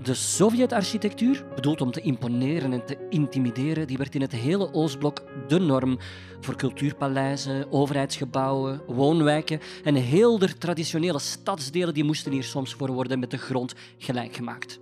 [0.02, 5.22] de Sovjet-architectuur, bedoeld om te imponeren en te intimideren, die werd in het hele Oostblok
[5.48, 5.98] de norm
[6.40, 13.18] voor cultuurpaleizen, overheidsgebouwen, woonwijken en heel de traditionele stadsdelen die moesten hier soms voor worden
[13.18, 14.78] met de grond gelijk gemaakt.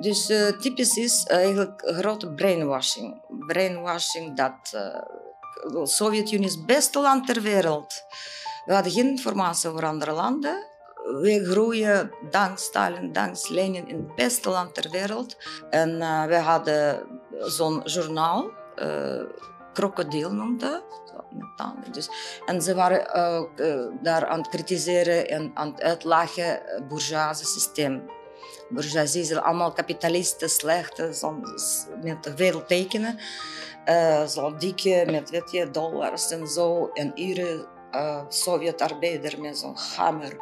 [0.00, 3.20] Dus uh, typisch is eigenlijk grote brainwashing.
[3.46, 4.80] Brainwashing dat uh,
[5.62, 8.02] de Sovjet-Unie is het beste land ter wereld.
[8.64, 10.66] We hadden geen informatie over andere landen.
[11.04, 15.36] We groeien dank Stalin, dank Lenin in het beste land ter wereld.
[15.70, 17.06] En uh, we hadden
[17.38, 19.22] zo'n journaal, uh,
[19.72, 20.82] Krokodil noemde.
[21.90, 22.08] Dus,
[22.46, 23.06] en ze waren
[23.56, 28.10] uh, daar aan het kritiseren en aan het uitlachen het bourgeoise systeem.
[28.68, 31.32] Bourgeoisie zijn allemaal kapitalisten, slechte,
[32.02, 33.18] met veel tekenen.
[33.86, 36.90] Uh, zo dikke met je, dollars en zo.
[36.92, 40.36] En iedere uh, Sovjet-arbeider met zo'n hamer.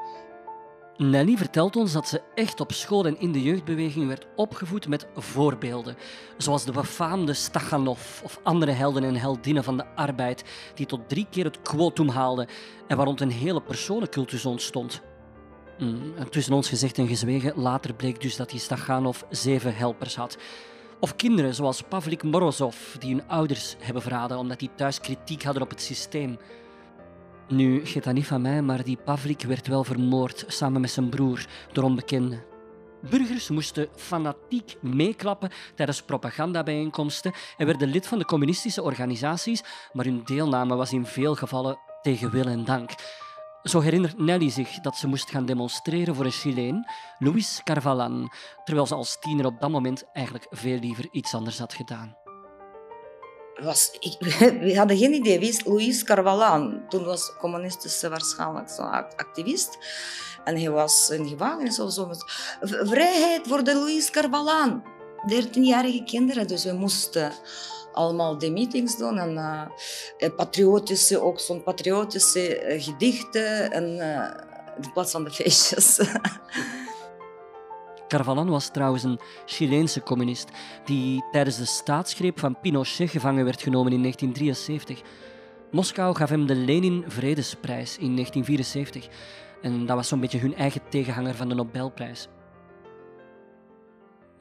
[0.97, 5.07] Nelly vertelt ons dat ze echt op school en in de jeugdbeweging werd opgevoed met
[5.15, 5.97] voorbeelden.
[6.37, 11.27] Zoals de befaamde Stakhanov of andere helden en heldinnen van de arbeid, die tot drie
[11.31, 12.49] keer het quotum haalden
[12.89, 15.03] en waar rond een hele personencultus ontstond.
[15.79, 20.37] Mm, tussen ons gezegd en gezwegen, later bleek dus dat die Stakhanov zeven helpers had.
[21.03, 25.63] Of kinderen zoals Pavlik Morozov, die hun ouders hebben verraden omdat die thuis kritiek hadden
[25.63, 26.39] op het systeem.
[27.49, 31.09] Nu, geet dat niet van mij, maar die Pavlik werd wel vermoord samen met zijn
[31.09, 32.45] broer door onbekenden.
[33.01, 39.63] Burgers moesten fanatiek meeklappen tijdens propagandabijeenkomsten en werden lid van de communistische organisaties,
[39.93, 42.91] maar hun deelname was in veel gevallen tegen wil en dank.
[43.63, 46.87] Zo herinnert Nelly zich dat ze moest gaan demonstreren voor een Chileen,
[47.19, 48.33] Luis Carvalan,
[48.65, 52.17] terwijl ze als tiener op dat moment eigenlijk veel liever iets anders had gedaan.
[53.63, 54.17] Was, ik,
[54.67, 56.83] we hadden geen idee wie is Luis Carvalan.
[56.89, 59.79] Toen was communistische waarschijnlijk zo'n activist.
[60.45, 62.11] En hij was in gevangenis of zo.
[62.61, 64.83] Vrijheid voor de Luis Carvalan.
[65.23, 67.33] 13-jarige kinderen, dus we moesten
[67.93, 69.19] allemaal die meetings doen.
[69.19, 73.85] En uh, patriotische, ook zo'n patriotische uh, gedichten en,
[74.83, 75.99] in plaats van de feestjes.
[78.09, 80.49] Carvalan was trouwens een Chileense communist
[80.85, 85.11] die tijdens de staatsgreep van Pinochet gevangen werd genomen in 1973.
[85.71, 89.09] Moskou gaf hem de Lenin-Vredesprijs in 1974
[89.63, 92.29] en dat was zo'n beetje hun eigen tegenhanger van de Nobelprijs.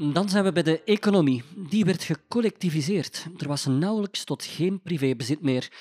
[0.09, 1.43] Dan zijn we bij de economie.
[1.55, 3.27] Die werd gecollectiviseerd.
[3.37, 5.71] Er was nauwelijks tot geen privébezit meer.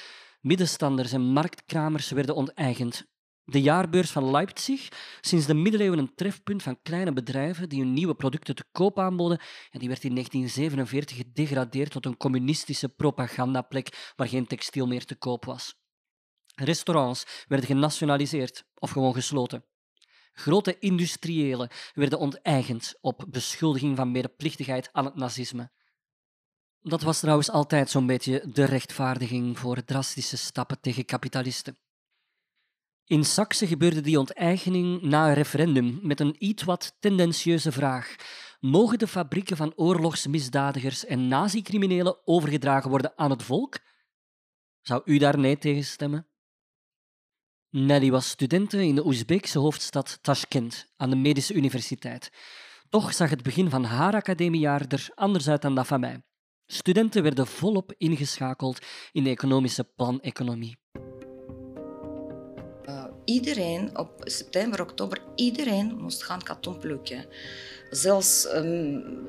[0.41, 3.07] Middenstanders en marktkramers werden onteigend.
[3.45, 4.89] De jaarbeurs van Leipzig,
[5.21, 9.41] sinds de middeleeuwen een trefpunt van kleine bedrijven die hun nieuwe producten te koop aanboden,
[9.71, 15.15] en die werd in 1947 gedegradeerd tot een communistische propagandaplek waar geen textiel meer te
[15.15, 15.75] koop was.
[16.55, 19.65] Restaurants werden genationaliseerd of gewoon gesloten.
[20.33, 25.71] Grote industriëlen werden onteigend op beschuldiging van medeplichtigheid aan het nazisme.
[26.83, 31.79] Dat was trouwens altijd zo'n beetje de rechtvaardiging voor drastische stappen tegen kapitalisten.
[33.05, 38.15] In Saxe gebeurde die onteigening na een referendum met een iets wat tendentieuze vraag.
[38.61, 43.79] Mogen de fabrieken van oorlogsmisdadigers en nazi-criminelen overgedragen worden aan het volk?
[44.81, 46.30] Zou u daar nee tegen stemmen?
[47.71, 52.31] Nelly was studente in de Oezbeekse hoofdstad Tashkent aan de Medische Universiteit.
[52.89, 56.23] Toch zag het begin van haar academiejaar er anders uit dan dat van mij.
[56.67, 58.79] Studenten werden volop ingeschakeld
[59.13, 60.79] in de economische planeconomie.
[63.25, 67.27] iedereen op september, oktober, iedereen moest gaan katoen plukken.
[67.91, 69.27] Zelfs um,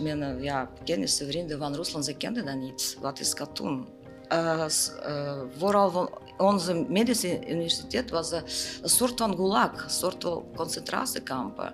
[0.00, 2.96] mijn ja, kennissen, vrienden van Rusland, ze kenden dat niet.
[3.00, 3.88] Wat is katoen?
[4.32, 4.68] Uh,
[5.06, 8.42] uh, vooral van onze medische universiteit was een,
[8.82, 11.72] soort van gulag, een soort van concentratiekampen.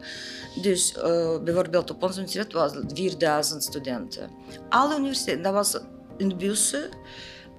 [0.62, 4.30] Dus uh, bijvoorbeeld op onze universiteit was 4000 studenten.
[4.68, 5.80] Alle universiteiten, dat was
[6.16, 6.88] in bussen.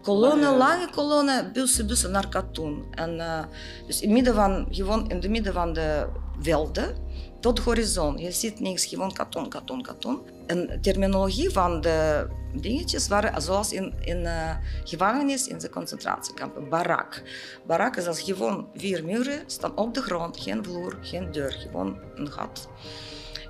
[0.02, 2.86] Kolonne, lange kolonne, bussen, bussen naar Katoen.
[2.92, 3.44] En, uh,
[3.88, 6.08] dus in, midden van, gewoon in het midden van de
[6.40, 6.96] velden,
[7.39, 8.17] tot horizon.
[8.17, 10.21] Je ziet niks, gewoon Katoen, Katoen, Katoen.
[10.47, 16.69] En terminologie van de dingetjes waren zoals in, in uh, gevangenis in de concentratiekampen.
[16.69, 17.21] Barak.
[17.65, 21.97] Barak is als gewoon vier muren, staan op de grond, geen vloer, geen deur, gewoon
[22.15, 22.69] een gat.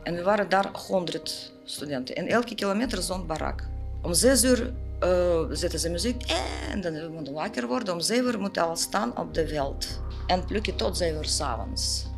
[0.04, 2.15] En we waren daar honderd studenten.
[2.15, 3.67] En elke kilometer zo'n barak.
[4.02, 4.73] Om zes uur
[5.04, 6.23] uh, zetten ze muziek
[6.71, 7.93] en dan moeten we wakker worden.
[7.93, 10.02] Om zeven uur moet je al staan op de veld.
[10.28, 12.09] En plukken tot zeven uur s'avonds.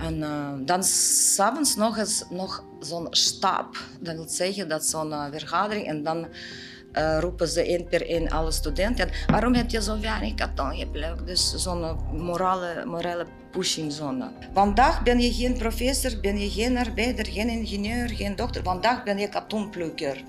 [0.00, 3.76] En uh, dan s'avonds nog eens nog zo'n stap.
[4.00, 6.26] Dat wil zeggen dat zo'n uh, vergadering en dan
[6.92, 9.10] uh, roepen ze één per één alle studenten.
[9.26, 11.26] waarom heb je zo weinig geplukt?
[11.26, 14.30] Dus zo'n morale, morale pushing zone.
[14.52, 18.62] Vandaag ben je geen professor, ben je geen arbeider, geen ingenieur, geen dokter.
[18.62, 20.22] Vandaag ben je kartonplukker.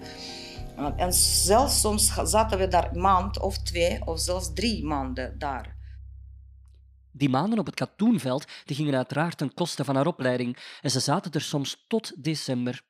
[0.95, 5.78] En zelfs soms zaten we daar maand of twee of zelfs drie maanden daar.
[7.19, 10.99] Die maanden op het katoenveld die gingen uiteraard ten koste van haar opleiding en ze
[10.99, 12.81] zaten er soms tot december.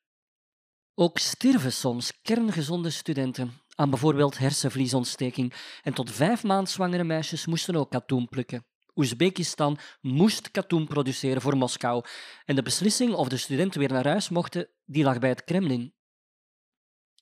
[0.95, 7.75] Ook sterven soms kerngezonde studenten aan bijvoorbeeld hersenvliesontsteking en tot vijf maand zwangere meisjes moesten
[7.75, 8.65] ook katoen plukken.
[8.95, 12.05] Oezbekistan moest katoen produceren voor Moskou
[12.45, 15.93] en de beslissing of de studenten weer naar huis mochten, die lag bij het Kremlin.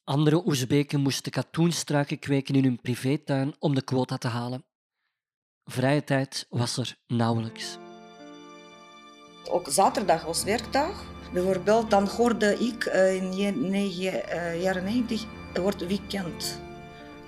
[0.03, 4.66] Andere Oezbeken moesten katoenstruiken kweken in hun privétuin om de quota te halen.
[5.69, 7.77] Vrije tijd was er nauwelijks.
[9.49, 11.03] Ook zaterdag was werkdag.
[11.33, 16.59] Bijvoorbeeld, dan hoorde ik uh, in de uh, jaren 90 het woord weekend.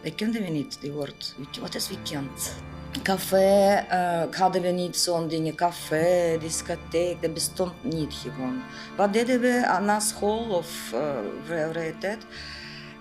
[0.04, 1.36] Dat kenden we niet, die woord.
[1.60, 2.56] Wat is weekend?
[3.04, 5.56] Café uh, hadden we niet zo'n dingen.
[5.56, 8.62] Café, discotheek, dat bestond niet gewoon.
[8.98, 10.94] Wat deden we na school of
[11.44, 12.26] vrije tijd?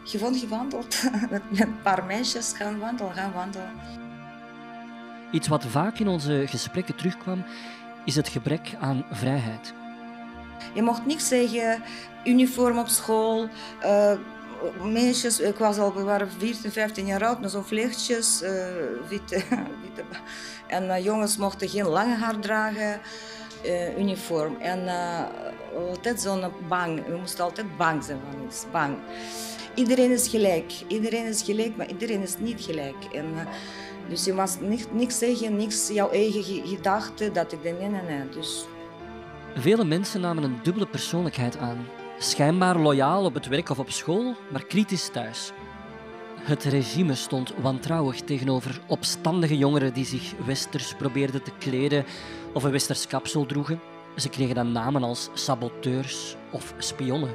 [0.04, 1.02] Gewoon gewandeld.
[1.30, 3.97] Met een paar meisjes gaan wandelen, gaan wandelen.
[5.30, 7.44] Iets wat vaak in onze gesprekken terugkwam,
[8.04, 9.72] is het gebrek aan vrijheid.
[10.74, 11.82] Je mocht niks zeggen,
[12.24, 13.48] uniform op school,
[13.82, 14.12] uh,
[14.82, 18.50] meisjes, ik was al, we waren 14, 15 jaar oud, met zo'n vlechtjes, uh,
[19.08, 19.42] witte.
[20.66, 23.00] En uh, jongens mochten geen lange haar dragen,
[23.98, 24.56] uniform.
[24.60, 24.88] En
[25.90, 28.96] altijd zo'n bang, we moesten altijd bang zijn van iets, bang.
[29.74, 33.04] Iedereen is gelijk, iedereen is gelijk, maar iedereen is niet gelijk.
[33.12, 33.34] En,
[34.08, 34.50] dus je mag
[34.92, 38.28] niks zeggen, niks jouw eigen gedachten, dat ik denk, nee, nee, nee.
[38.28, 38.64] Dus...
[39.54, 41.86] Vele mensen namen een dubbele persoonlijkheid aan.
[42.18, 45.52] Schijnbaar loyaal op het werk of op school, maar kritisch thuis.
[46.40, 52.04] Het regime stond wantrouwig tegenover opstandige jongeren die zich westers probeerden te kleden
[52.52, 53.80] of een westers kapsel droegen.
[54.16, 57.34] Ze kregen dan namen als saboteurs of spionnen.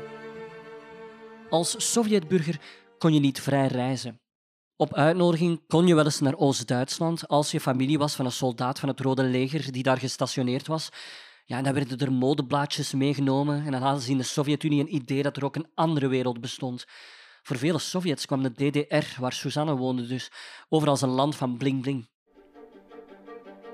[1.49, 2.59] Als Sovjetburger
[2.97, 4.22] kon je niet vrij reizen.
[4.84, 8.80] Op uitnodiging kon je wel eens naar Oost-Duitsland als je familie was van een soldaat
[8.80, 10.89] van het Rode Leger die daar gestationeerd was.
[11.46, 14.96] Ja, en dan werden er modeblaadjes meegenomen en dan hadden ze in de Sovjet-Unie een
[14.96, 16.86] idee dat er ook een andere wereld bestond.
[17.43, 20.32] Voor vele Sovjets kwam de DDR, waar Suzanne woonde dus,
[20.69, 22.08] over als een land van bling-bling.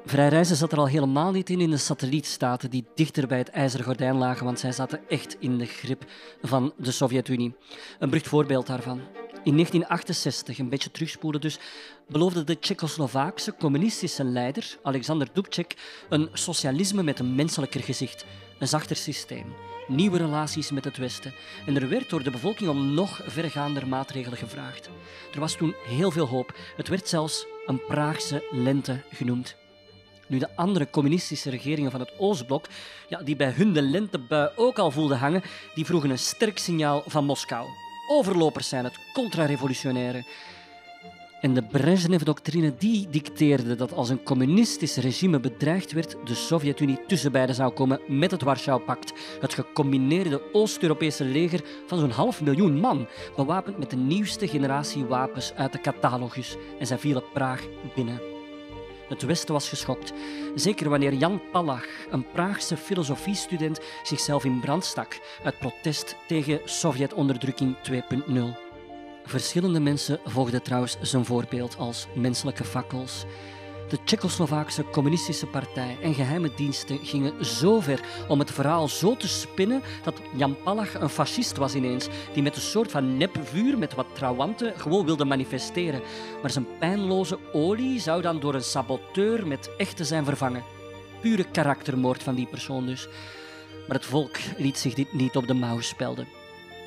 [0.05, 3.49] Vrij reizen zat er al helemaal niet in in de satellietstaten die dichter bij het
[3.49, 6.05] ijzeren gordijn lagen, want zij zaten echt in de grip
[6.41, 7.55] van de Sovjet-Unie.
[7.99, 9.01] Een berucht voorbeeld daarvan.
[9.43, 11.59] In 1968, een beetje terugspoelen dus,
[12.07, 15.75] beloofde de Tsjechoslovaakse communistische leider Alexander Dubček
[16.09, 18.25] een socialisme met een menselijker gezicht,
[18.59, 19.53] een zachter systeem,
[19.87, 21.33] nieuwe relaties met het Westen.
[21.65, 24.89] En er werd door de bevolking om nog vergaande maatregelen gevraagd.
[25.33, 26.53] Er was toen heel veel hoop.
[26.75, 29.55] Het werd zelfs een Praagse lente genoemd.
[30.27, 32.65] Nu, de andere communistische regeringen van het Oostblok,
[33.09, 35.43] ja, die bij hun de lentebui ook al voelden hangen,
[35.75, 37.67] die vroegen een sterk signaal van Moskou.
[38.11, 40.23] Overlopers zijn het, contra-revolutionaire.
[41.41, 47.31] En de Brezhnev-doctrine die dicteerde dat als een communistisch regime bedreigd werd, de Sovjet-Unie tussen
[47.31, 53.07] beiden zou komen met het Warschau-pact, het gecombineerde Oost-Europese leger van zo'n half miljoen man,
[53.35, 56.55] bewapend met de nieuwste generatie wapens uit de catalogus.
[56.79, 58.28] En zij vielen Praag binnen.
[59.09, 60.13] Het Westen was geschokt,
[60.55, 67.75] zeker wanneer Jan Palach, een Praagse filosofiestudent, zichzelf in brand stak uit protest tegen Sovjet-onderdrukking
[67.91, 68.33] 2.0.
[69.23, 73.25] Verschillende mensen volgden trouwens zijn voorbeeld als menselijke fakkels.
[73.89, 79.27] De Tsjechoslovaakse communistische partij en geheime diensten gingen zo ver om het verhaal zo te
[79.27, 83.93] spinnen dat Jan Palach een fascist was ineens, die met een soort van nepvuur met
[83.93, 86.01] wat trawanten gewoon wilde manifesteren.
[86.41, 90.63] Maar zijn pijnloze olie zou dan door een saboteur met echte zijn vervangen.
[91.21, 93.07] Pure karaktermoord van die persoon dus.
[93.87, 96.27] Maar het volk liet zich dit niet op de mouw spelden.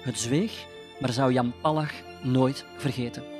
[0.03, 0.64] Het zweeg,
[1.00, 1.92] maar zou Jan Palach
[2.22, 3.32] nooit vergeten.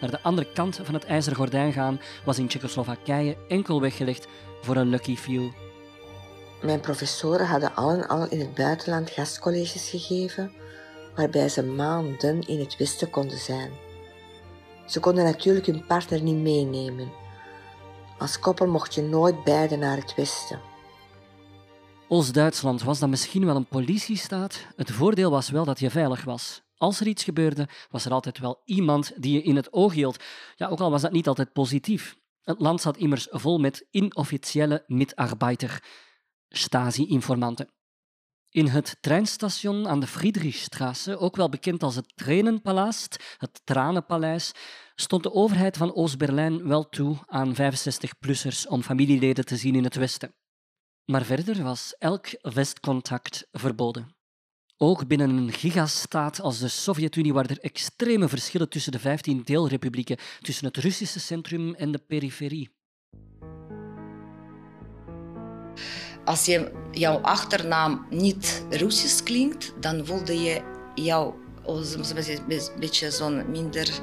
[0.00, 4.26] Naar de andere kant van het ijzeren gordijn gaan was in Tsjechoslowakije enkel weggelegd
[4.62, 5.50] voor een lucky few.
[6.62, 10.52] Mijn professoren hadden allen al in het buitenland gastcolleges gegeven,
[11.14, 13.70] waarbij ze maanden in het Westen konden zijn.
[14.86, 17.12] Ze konden natuurlijk hun partner niet meenemen.
[18.18, 20.60] Als koppel mocht je nooit beide naar het Westen.
[22.08, 24.66] Oost-Duitsland was dan misschien wel een politiestaat.
[24.76, 26.62] Het voordeel was wel dat je veilig was.
[26.80, 30.24] Als er iets gebeurde, was er altijd wel iemand die je in het oog hield.
[30.56, 32.16] Ja, ook al was dat niet altijd positief.
[32.42, 35.84] Het land zat immers vol met inofficiële mitarbeiter,
[36.48, 37.68] Stasi-informanten.
[38.50, 44.52] In het treinstation aan de Friedrichstraße, ook wel bekend als het Trenenpalast, het Tranenpaleis,
[44.94, 49.94] stond de overheid van Oost-Berlijn wel toe aan 65-plussers om familieleden te zien in het
[49.94, 50.34] Westen.
[51.04, 54.19] Maar verder was elk Westcontact verboden.
[54.82, 60.16] Ook binnen een gigastaat als de Sovjet-Unie waren er extreme verschillen tussen de 15 deelrepublieken,
[60.40, 62.70] tussen het Russische centrum en de periferie.
[66.24, 70.62] Als je, jouw achternaam niet Russisch klinkt, dan voelde je
[70.94, 72.42] jou als een
[72.78, 74.00] beetje zo'n minder,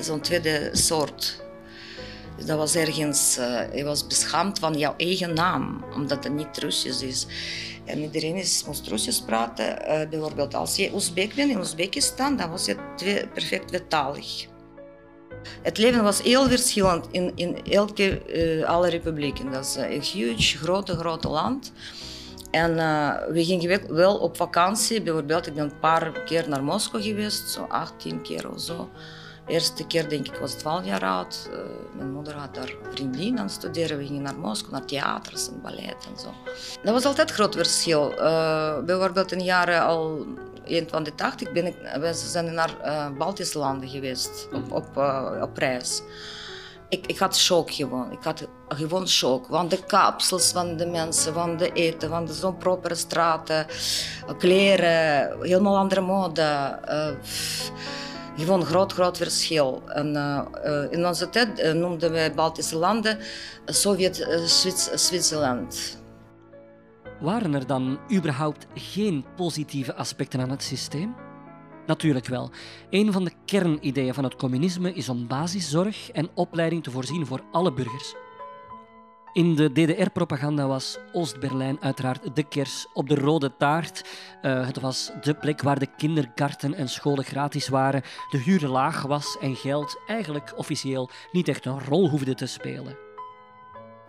[0.00, 1.42] zo'n tweede soort.
[2.46, 7.02] Dat was ergens, uh, je was beschaamd van jouw eigen naam, omdat het niet Russisch
[7.02, 7.26] is.
[7.84, 9.78] En iedereen is, moest Russisch praten.
[9.82, 12.76] Uh, bijvoorbeeld als je Oezbek bent in Oezbekistan, dan was je
[13.34, 14.46] perfect tweetalig.
[15.62, 18.22] Het leven was heel verschillend in, in elke,
[18.58, 19.50] uh, alle republieken.
[19.50, 21.72] Dat is een huge, grote, grote land.
[22.50, 22.74] En
[23.32, 25.02] we gingen wel op vakantie.
[25.02, 28.88] Bijvoorbeeld, ik ben een paar keer naar Moskou geweest, zo 18 keer of zo.
[29.50, 31.48] De eerste keer denk ik was 12 jaar oud.
[31.50, 31.58] Uh,
[31.96, 33.98] mijn moeder had daar vriendin aan studeren.
[33.98, 36.34] We gingen naar Moskou, naar theaters en ballet en zo.
[36.82, 38.12] Dat was altijd een groot verschil.
[38.12, 40.26] Uh, bijvoorbeeld in jaren al
[40.64, 44.96] 81 ben ik, we zijn naar uh, Baltische landen geweest op, op,
[45.42, 46.02] op reis.
[46.88, 48.12] Ik, ik had shock gewoon.
[48.12, 49.46] Ik had gewoon shock.
[49.46, 53.66] Van de kapsels van de mensen, van de eten, van de zo'n propere straten,
[54.38, 56.78] kleren, helemaal andere mode.
[58.36, 59.82] Gewoon groot, groot verschil.
[59.86, 60.42] En, uh,
[60.90, 63.18] in onze tijd noemden wij Baltische landen
[63.66, 65.98] Sovjet-Zwitserland.
[67.20, 71.14] Waren er dan überhaupt geen positieve aspecten aan het systeem?
[71.86, 72.50] Natuurlijk wel.
[72.90, 77.40] Een van de kernideeën van het communisme is om basiszorg en opleiding te voorzien voor
[77.52, 78.14] alle burgers.
[79.32, 84.04] In de DDR-propaganda was Oost-Berlijn uiteraard de kers op de rode taart.
[84.42, 89.02] Uh, het was de plek waar de kindergarten en scholen gratis waren, de huur laag
[89.02, 92.96] was en geld eigenlijk officieel niet echt een rol hoefde te spelen.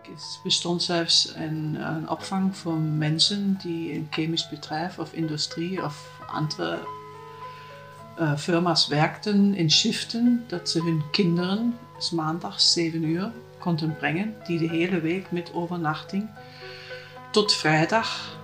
[0.02, 6.78] Er bestond zelfs een, opvang voor mensen die in chemisch bedrijf of industrie of andere
[8.18, 11.78] uh, firma's werkten in shiften, dat ze hun kinderen
[12.10, 13.32] maandags 7 uur
[13.62, 16.28] konden brengen, die de hele week met overnachting
[17.30, 18.38] tot vrijdag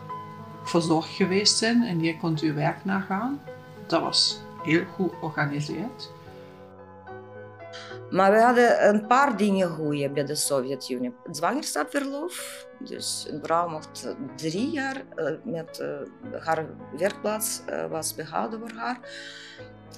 [0.64, 3.40] verzorgd geweest zijn en je kon uw werk nagaan.
[3.86, 6.10] Dat was heel goed georganiseerd.
[8.10, 11.14] Maar we hadden een paar dingen goed bij de Sovjet-Unie.
[11.30, 12.66] Zwangerschapsverlof.
[12.78, 16.66] Dus een vrouw mocht drie jaar uh, met uh, haar
[16.98, 18.98] werkplaats uh, was behouden voor haar.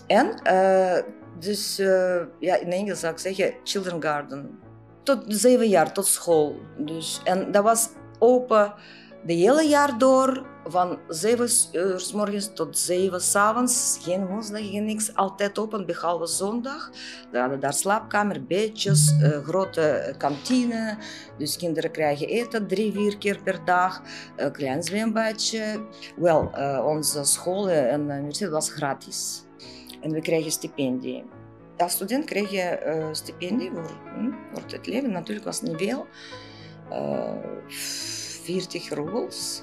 [0.07, 0.41] En
[1.39, 1.77] dus,
[2.39, 4.59] ja, in Engels zou ik zeggen, children garden.
[5.03, 6.57] Tot zeven jaar, tot school.
[6.77, 7.89] Dus, en dat was
[8.19, 8.75] open
[9.25, 13.99] de hele jaar door, van 7 uur s morgens tot 7 s avonds.
[14.03, 15.15] Geen woensdag, geen niks.
[15.15, 16.91] Altijd open, behalve zondag.
[17.31, 20.97] We hadden daar slaapkamer, bedjes, uh, grote kantine.
[21.39, 24.03] Dus kinderen krijgen eten drie, vier keer per dag.
[24.37, 25.87] Een klein zwembadje.
[26.17, 29.45] Wel, uh, onze school en universiteit was gratis.
[30.01, 31.25] En we kregen stipendie.
[31.81, 35.11] Als student kreeg je uh, stipendie voor, hm, voor het leven.
[35.11, 36.07] Natuurlijk was het niet veel.
[37.69, 39.63] 40 roebels.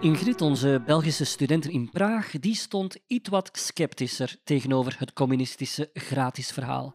[0.00, 6.50] Ingrid, onze Belgische student in Praag, die stond iets wat sceptischer tegenover het communistische gratis
[6.50, 6.94] verhaal.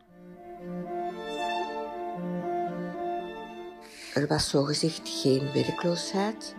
[4.14, 6.56] Er was zogezegd geen werkloosheid.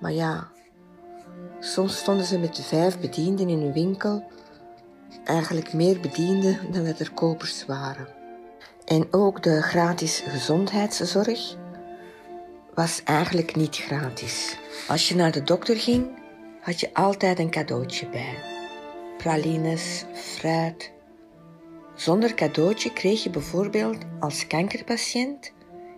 [0.00, 0.50] Maar ja,
[1.60, 4.24] soms stonden ze met vijf bedienden in een winkel
[5.24, 8.08] eigenlijk meer bedienden dan dat er kopers waren.
[8.84, 11.56] En ook de gratis gezondheidszorg
[12.74, 14.56] was eigenlijk niet gratis.
[14.88, 16.06] Als je naar de dokter ging,
[16.60, 18.38] had je altijd een cadeautje bij.
[19.18, 20.92] Pralines, fruit.
[21.94, 25.52] Zonder cadeautje kreeg je bijvoorbeeld als kankerpatiënt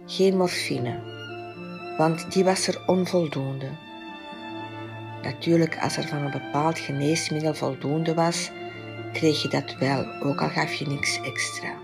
[0.07, 1.01] geen morfine,
[1.97, 3.82] want die was er onvoldoende.
[5.23, 8.51] Natuurlijk, als er van een bepaald geneesmiddel voldoende was,
[9.13, 11.75] kreeg je dat wel, ook al gaf je niks extra.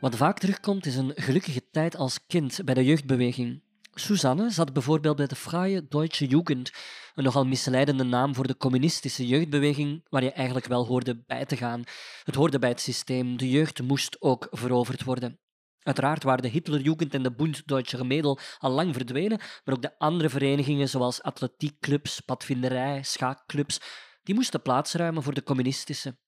[0.00, 3.62] Wat vaak terugkomt is een gelukkige tijd als kind bij de jeugdbeweging.
[3.94, 6.72] Suzanne zat bijvoorbeeld bij de Freie Deutsche Jugend,
[7.14, 11.56] een nogal misleidende naam voor de communistische jeugdbeweging, waar je eigenlijk wel hoorde bij te
[11.56, 11.82] gaan.
[12.24, 15.41] Het hoorde bij het systeem, de jeugd moest ook veroverd worden.
[15.82, 19.98] Uiteraard waren de Hitlerjugend en de Bund Deutscher Mädel al lang verdwenen, maar ook de
[19.98, 23.80] andere verenigingen zoals atletiekclubs, padvinderij, schaakclubs,
[24.22, 26.18] die moesten plaatsruimen voor de communistische.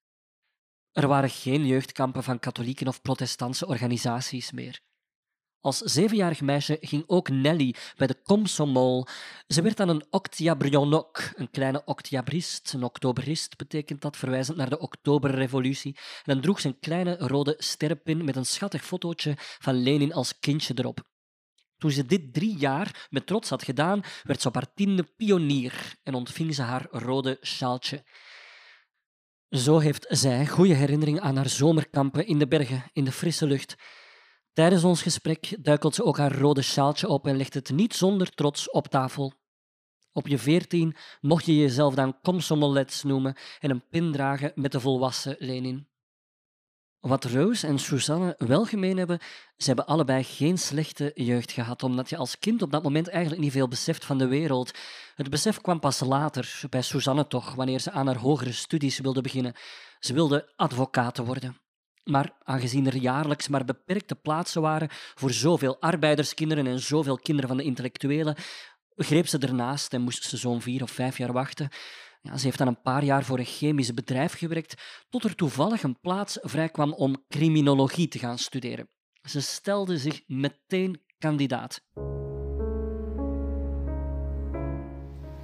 [0.93, 4.81] Er waren geen jeugdkampen van katholieke of protestantse organisaties meer.
[5.65, 9.07] Als zevenjarig meisje ging ook Nelly bij de Komsomol.
[9.47, 12.73] Ze werd dan een Octiabrionok, een kleine octiabrist.
[12.73, 15.97] Een oktoberist betekent dat, verwijzend naar de Oktoberrevolutie.
[15.97, 20.39] En dan droeg ze een kleine rode sterrenpin met een schattig fotootje van Lenin als
[20.39, 21.03] kindje erop.
[21.77, 25.95] Toen ze dit drie jaar met trots had gedaan, werd ze op haar tiende pionier
[26.03, 28.05] en ontving ze haar rode sjaaltje.
[29.49, 33.77] Zo heeft zij goede herinneringen aan haar zomerkampen in de bergen, in de frisse lucht.
[34.55, 38.35] Tijdens ons gesprek duikelt ze ook haar rode sjaaltje op en legt het niet zonder
[38.35, 39.33] trots op tafel.
[40.13, 44.81] Op je veertien mocht je jezelf dan komsomolets noemen en een pin dragen met de
[44.81, 45.89] volwassen Lenin.
[47.01, 49.19] Wat Roos en Suzanne wel gemeen hebben,
[49.57, 53.43] ze hebben allebei geen slechte jeugd gehad, omdat je als kind op dat moment eigenlijk
[53.43, 54.79] niet veel beseft van de wereld.
[55.15, 59.21] Het besef kwam pas later, bij Suzanne toch, wanneer ze aan haar hogere studies wilde
[59.21, 59.55] beginnen.
[59.99, 61.64] Ze wilde advocaat worden.
[62.05, 67.59] Maar aangezien er jaarlijks maar beperkte plaatsen waren voor zoveel arbeiderskinderen en zoveel kinderen van
[67.59, 68.37] de intellectuelen,
[68.97, 71.69] greep ze ernaast en moest ze zo'n vier of vijf jaar wachten.
[72.23, 75.83] Ja, ze heeft dan een paar jaar voor een chemisch bedrijf gewerkt, tot er toevallig
[75.83, 78.89] een plaats vrijkwam om criminologie te gaan studeren.
[79.23, 81.81] Ze stelde zich meteen kandidaat.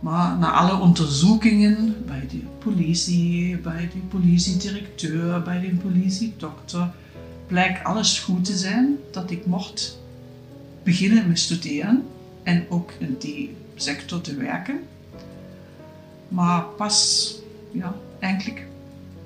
[0.00, 6.90] Maar na alle onderzoekingen bij de politie, bij de politiedirecteur, bij de politiedokter,
[7.46, 9.98] blijkt alles goed te zijn dat ik mocht
[10.82, 12.04] beginnen met studeren
[12.42, 14.80] en ook in die sector te werken.
[16.28, 17.34] Maar pas,
[17.72, 18.66] ja, eigenlijk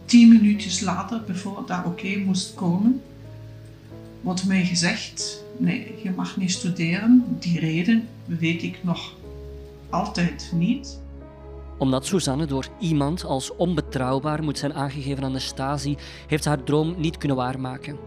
[0.04, 3.02] tien minuutjes later, voor dat oké moest komen,
[4.20, 7.24] wordt mij gezegd, nee, je mag niet studeren.
[7.38, 9.14] Die reden weet ik nog
[9.90, 11.00] altijd niet.
[11.78, 16.62] Omdat Suzanne door iemand als onbetrouwbaar moet zijn aangegeven aan de Stasi, heeft ze haar
[16.62, 17.98] droom niet kunnen waarmaken.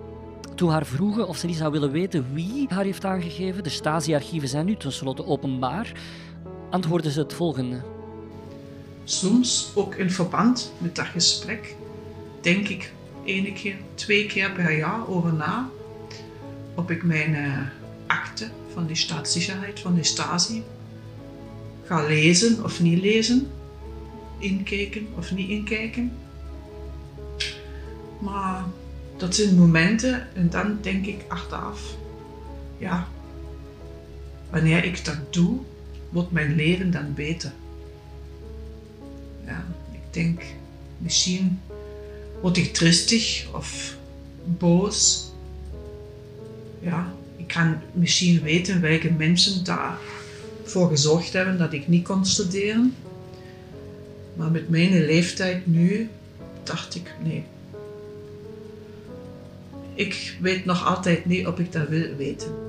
[0.55, 4.49] Toen haar vroegen of ze niet zou willen weten wie haar heeft aangegeven, de Stasi-archieven
[4.49, 5.91] zijn nu tenslotte openbaar,
[6.69, 7.81] antwoordde ze het volgende.
[9.03, 11.75] Soms ook in verband met dat gesprek
[12.41, 12.93] denk ik
[13.25, 15.69] één keer, twee keer per jaar over na.
[16.75, 17.57] Of ik mijn uh,
[18.07, 20.63] akte van de staatssicherheid, van de Stasi,
[21.87, 23.47] ga lezen of niet lezen,
[24.37, 26.11] inkijken of niet inkijken.
[28.19, 28.63] Maar
[29.17, 31.95] dat zijn momenten en dan denk ik achteraf,
[32.77, 33.07] ja,
[34.49, 35.59] wanneer ik dat doe,
[36.09, 37.53] wordt mijn leven dan beter.
[39.45, 40.41] Ja, ik denk,
[40.97, 41.59] misschien
[42.41, 43.95] word ik tristig of
[44.45, 45.31] boos.
[46.79, 49.97] Ja, ik kan misschien weten welke mensen daar
[50.69, 52.95] voor gezorgd hebben dat ik niet kon studeren.
[54.33, 56.09] Maar met mijn leeftijd nu
[56.63, 57.43] dacht ik, nee.
[59.93, 62.65] Ik weet nog altijd niet of ik dat wil weten.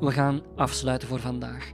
[0.00, 1.70] We gaan afsluiten voor vandaag.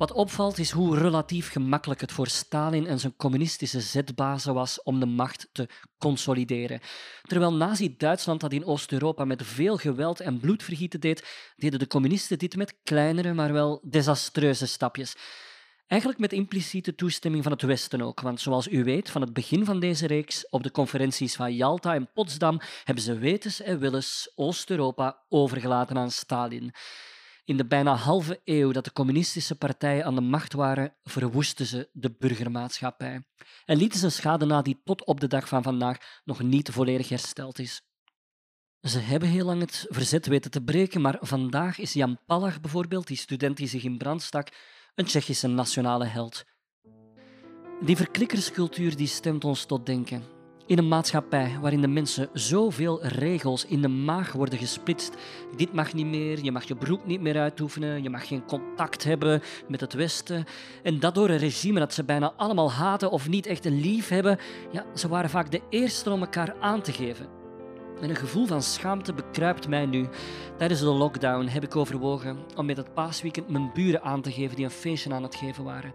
[0.00, 5.00] Wat opvalt is hoe relatief gemakkelijk het voor Stalin en zijn communistische zetbazen was om
[5.00, 6.80] de macht te consolideren.
[7.22, 12.56] Terwijl Nazi-Duitsland dat in Oost-Europa met veel geweld en bloedvergieten deed, deden de communisten dit
[12.56, 15.16] met kleinere, maar wel desastreuze stapjes.
[15.86, 19.64] Eigenlijk met impliciete toestemming van het Westen ook, want zoals u weet van het begin
[19.64, 24.32] van deze reeks, op de conferenties van Yalta en Potsdam, hebben ze wetens en willens
[24.34, 26.72] Oost-Europa overgelaten aan Stalin.
[27.44, 31.88] In de bijna halve eeuw dat de communistische partijen aan de macht waren, verwoesten ze
[31.92, 33.22] de burgermaatschappij
[33.64, 37.08] en lieten ze schade na die tot op de dag van vandaag nog niet volledig
[37.08, 37.82] hersteld is.
[38.80, 43.06] Ze hebben heel lang het verzet weten te breken, maar vandaag is Jan Palach bijvoorbeeld,
[43.06, 44.48] die student die zich in brand stak,
[44.94, 46.44] een Tsjechische nationale held.
[47.80, 50.39] Die verklikkerscultuur die stemt ons tot denken.
[50.70, 55.16] In een maatschappij waarin de mensen zoveel regels in de maag worden gesplitst.
[55.56, 59.04] Dit mag niet meer, je mag je beroep niet meer uitoefenen, je mag geen contact
[59.04, 60.44] hebben met het Westen.
[60.82, 64.08] En dat door een regime dat ze bijna allemaal haten of niet echt een lief
[64.08, 64.38] hebben.
[64.72, 67.26] Ja, ze waren vaak de eerste om elkaar aan te geven.
[68.00, 70.08] En een gevoel van schaamte bekruipt mij nu.
[70.58, 74.56] Tijdens de lockdown heb ik overwogen om met het paasweekend mijn buren aan te geven
[74.56, 75.92] die een feestje aan het geven waren.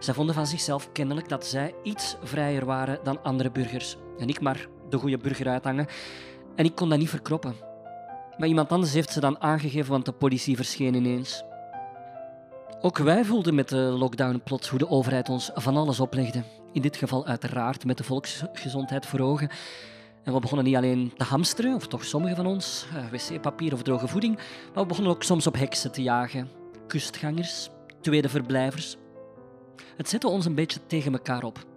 [0.00, 3.96] Zij vonden van zichzelf kennelijk dat zij iets vrijer waren dan andere burgers.
[4.18, 5.86] En ik maar de goede burger uithangen.
[6.56, 7.54] En ik kon dat niet verkroppen.
[8.38, 11.42] Maar iemand anders heeft ze dan aangegeven, want de politie verscheen ineens.
[12.80, 16.42] Ook wij voelden met de lockdown plots hoe de overheid ons van alles oplegde.
[16.72, 19.50] In dit geval uiteraard met de volksgezondheid voor ogen.
[20.24, 23.82] En we begonnen niet alleen te hamsteren, of toch sommigen van ons, eh, wc-papier of
[23.82, 24.36] droge voeding,
[24.74, 26.48] maar we begonnen ook soms op heksen te jagen.
[26.86, 27.68] Kustgangers,
[28.00, 28.96] tweede verblijvers,
[29.96, 31.68] het zette ons een beetje tegen elkaar op.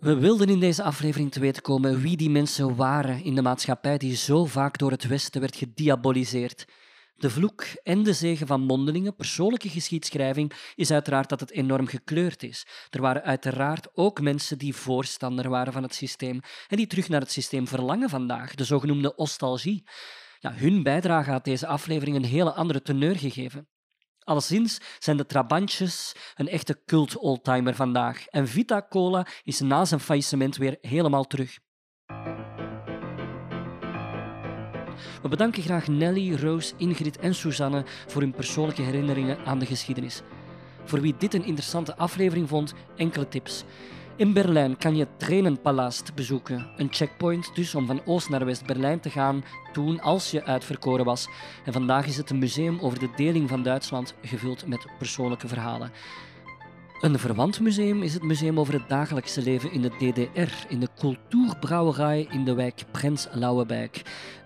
[0.00, 3.98] We wilden in deze aflevering te weten komen wie die mensen waren in de maatschappij
[3.98, 6.64] die zo vaak door het Westen werd gediaboliseerd.
[7.16, 12.42] De vloek en de zegen van mondelingen, persoonlijke geschiedschrijving, is uiteraard dat het enorm gekleurd
[12.42, 12.66] is.
[12.90, 17.20] Er waren uiteraard ook mensen die voorstander waren van het systeem en die terug naar
[17.20, 19.84] het systeem verlangen vandaag, de zogenoemde nostalgie.
[20.38, 23.68] Ja, hun bijdrage had deze aflevering een hele andere teneur gegeven.
[24.28, 30.56] Alleszins zijn de Trabantjes een echte cult-oldtimer vandaag en Vita Cola is na zijn faillissement
[30.56, 31.58] weer helemaal terug.
[35.22, 40.22] We bedanken graag Nelly, Roos, Ingrid en Suzanne voor hun persoonlijke herinneringen aan de geschiedenis.
[40.84, 43.64] Voor wie dit een interessante aflevering vond, enkele tips.
[44.18, 49.00] In Berlijn kan je het Tränenpalast bezoeken, een checkpoint dus om van Oost naar West-Berlijn
[49.00, 51.28] te gaan toen als je uitverkoren was.
[51.64, 55.90] En vandaag is het een museum over de deling van Duitsland, gevuld met persoonlijke verhalen.
[57.00, 60.88] Een verwant museum is het museum over het dagelijkse leven in de DDR, in de
[60.98, 64.02] Kulturbrouwerij in de wijk Prins Lauwebeek.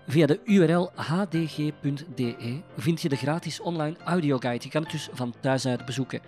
[0.07, 4.63] Via de URL hdg.de vind je de gratis online audioguide.
[4.63, 6.21] Je kan het dus van thuis uit bezoeken.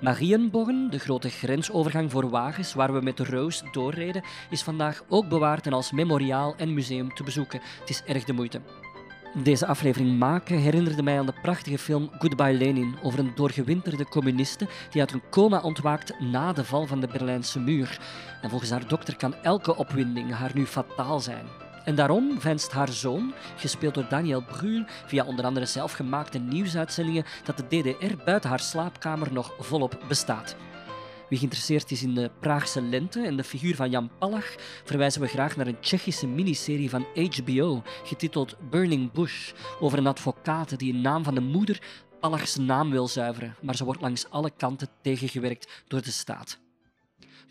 [0.00, 5.28] Marienborn, de grote grensovergang voor wagens waar we met de Roos doorreden, is vandaag ook
[5.28, 7.60] bewaard en als memoriaal en museum te bezoeken.
[7.80, 8.60] Het is erg de moeite.
[9.42, 14.68] Deze aflevering maken herinnerde mij aan de prachtige film Goodbye Lenin over een doorgewinterde communiste
[14.90, 18.00] die uit een coma ontwaakt na de val van de Berlijnse muur.
[18.42, 21.63] En volgens haar dokter kan elke opwinding haar nu fataal zijn.
[21.84, 27.56] En daarom wenst haar zoon, gespeeld door Daniel Brühl, via onder andere zelfgemaakte nieuwsuitzendingen, dat
[27.56, 30.56] de DDR buiten haar slaapkamer nog volop bestaat.
[31.28, 34.54] Wie geïnteresseerd is in de Praagse lente en de figuur van Jan Palach,
[34.84, 40.78] verwijzen we graag naar een Tsjechische miniserie van HBO, getiteld Burning Bush, over een advocaat
[40.78, 41.80] die in naam van de moeder
[42.20, 46.58] Palach's naam wil zuiveren, maar ze wordt langs alle kanten tegengewerkt door de staat.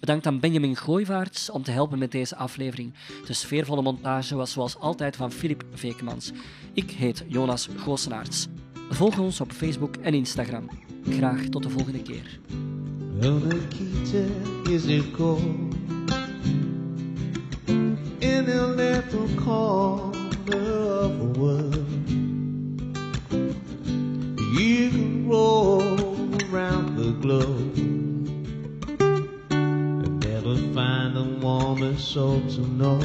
[0.03, 2.93] Bedankt aan Benjamin Gooivaarts om te helpen met deze aflevering.
[3.25, 6.31] De sfeervolle montage was zoals altijd van Filip Veekmans.
[6.73, 8.47] Ik heet Jonas Goosenaerts.
[8.89, 10.69] Volg ons op Facebook en Instagram.
[11.09, 12.39] Graag tot de volgende keer.
[24.57, 24.91] You
[26.51, 27.92] around the globe.
[30.73, 32.99] Find a warmest soul to know.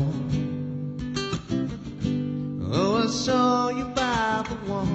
[2.72, 4.88] Oh, I saw you by the wall.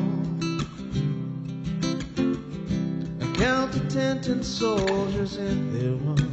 [3.21, 6.32] I counted ten, ten soldiers in their room.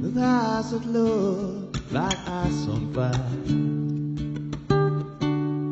[0.00, 3.30] With eyes that look like ice on fire.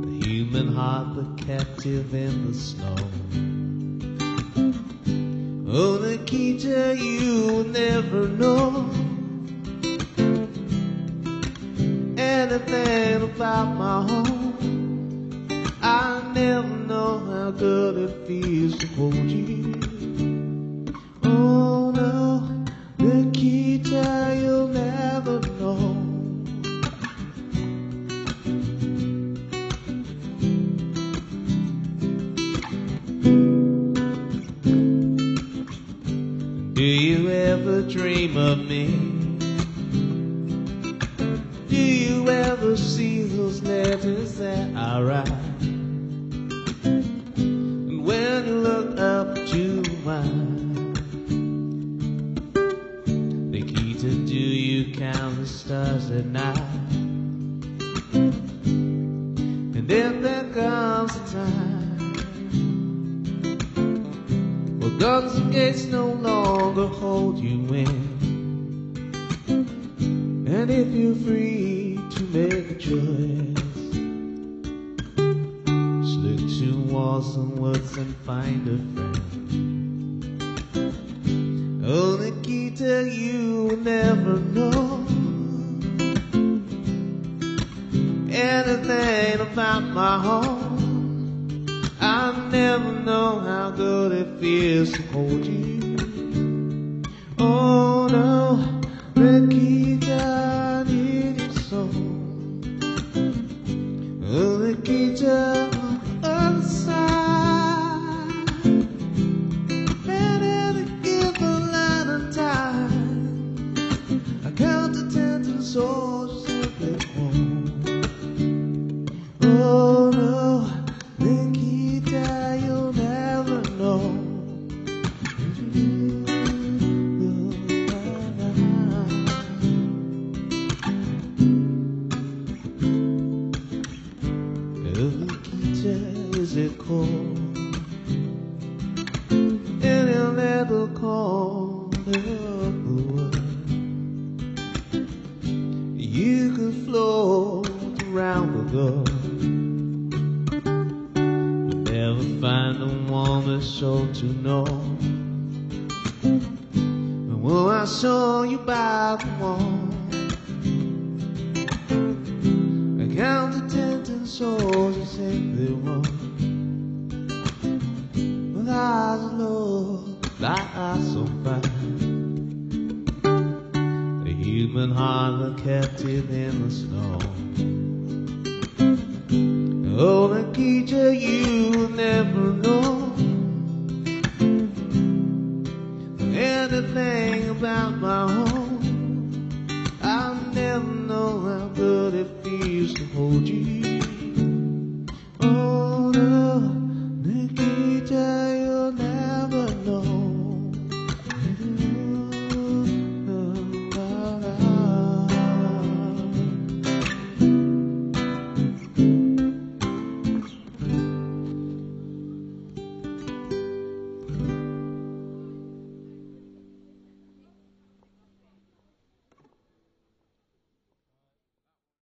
[0.02, 2.96] The human heart, the captive in the snow.
[5.74, 8.90] Oh, Nikita, you will never know
[12.18, 15.48] anything about my home.
[15.80, 19.80] I never know how good it feels to hold you.
[21.24, 22.66] Oh no,
[22.98, 24.51] Nikita, you'll
[38.72, 39.01] me?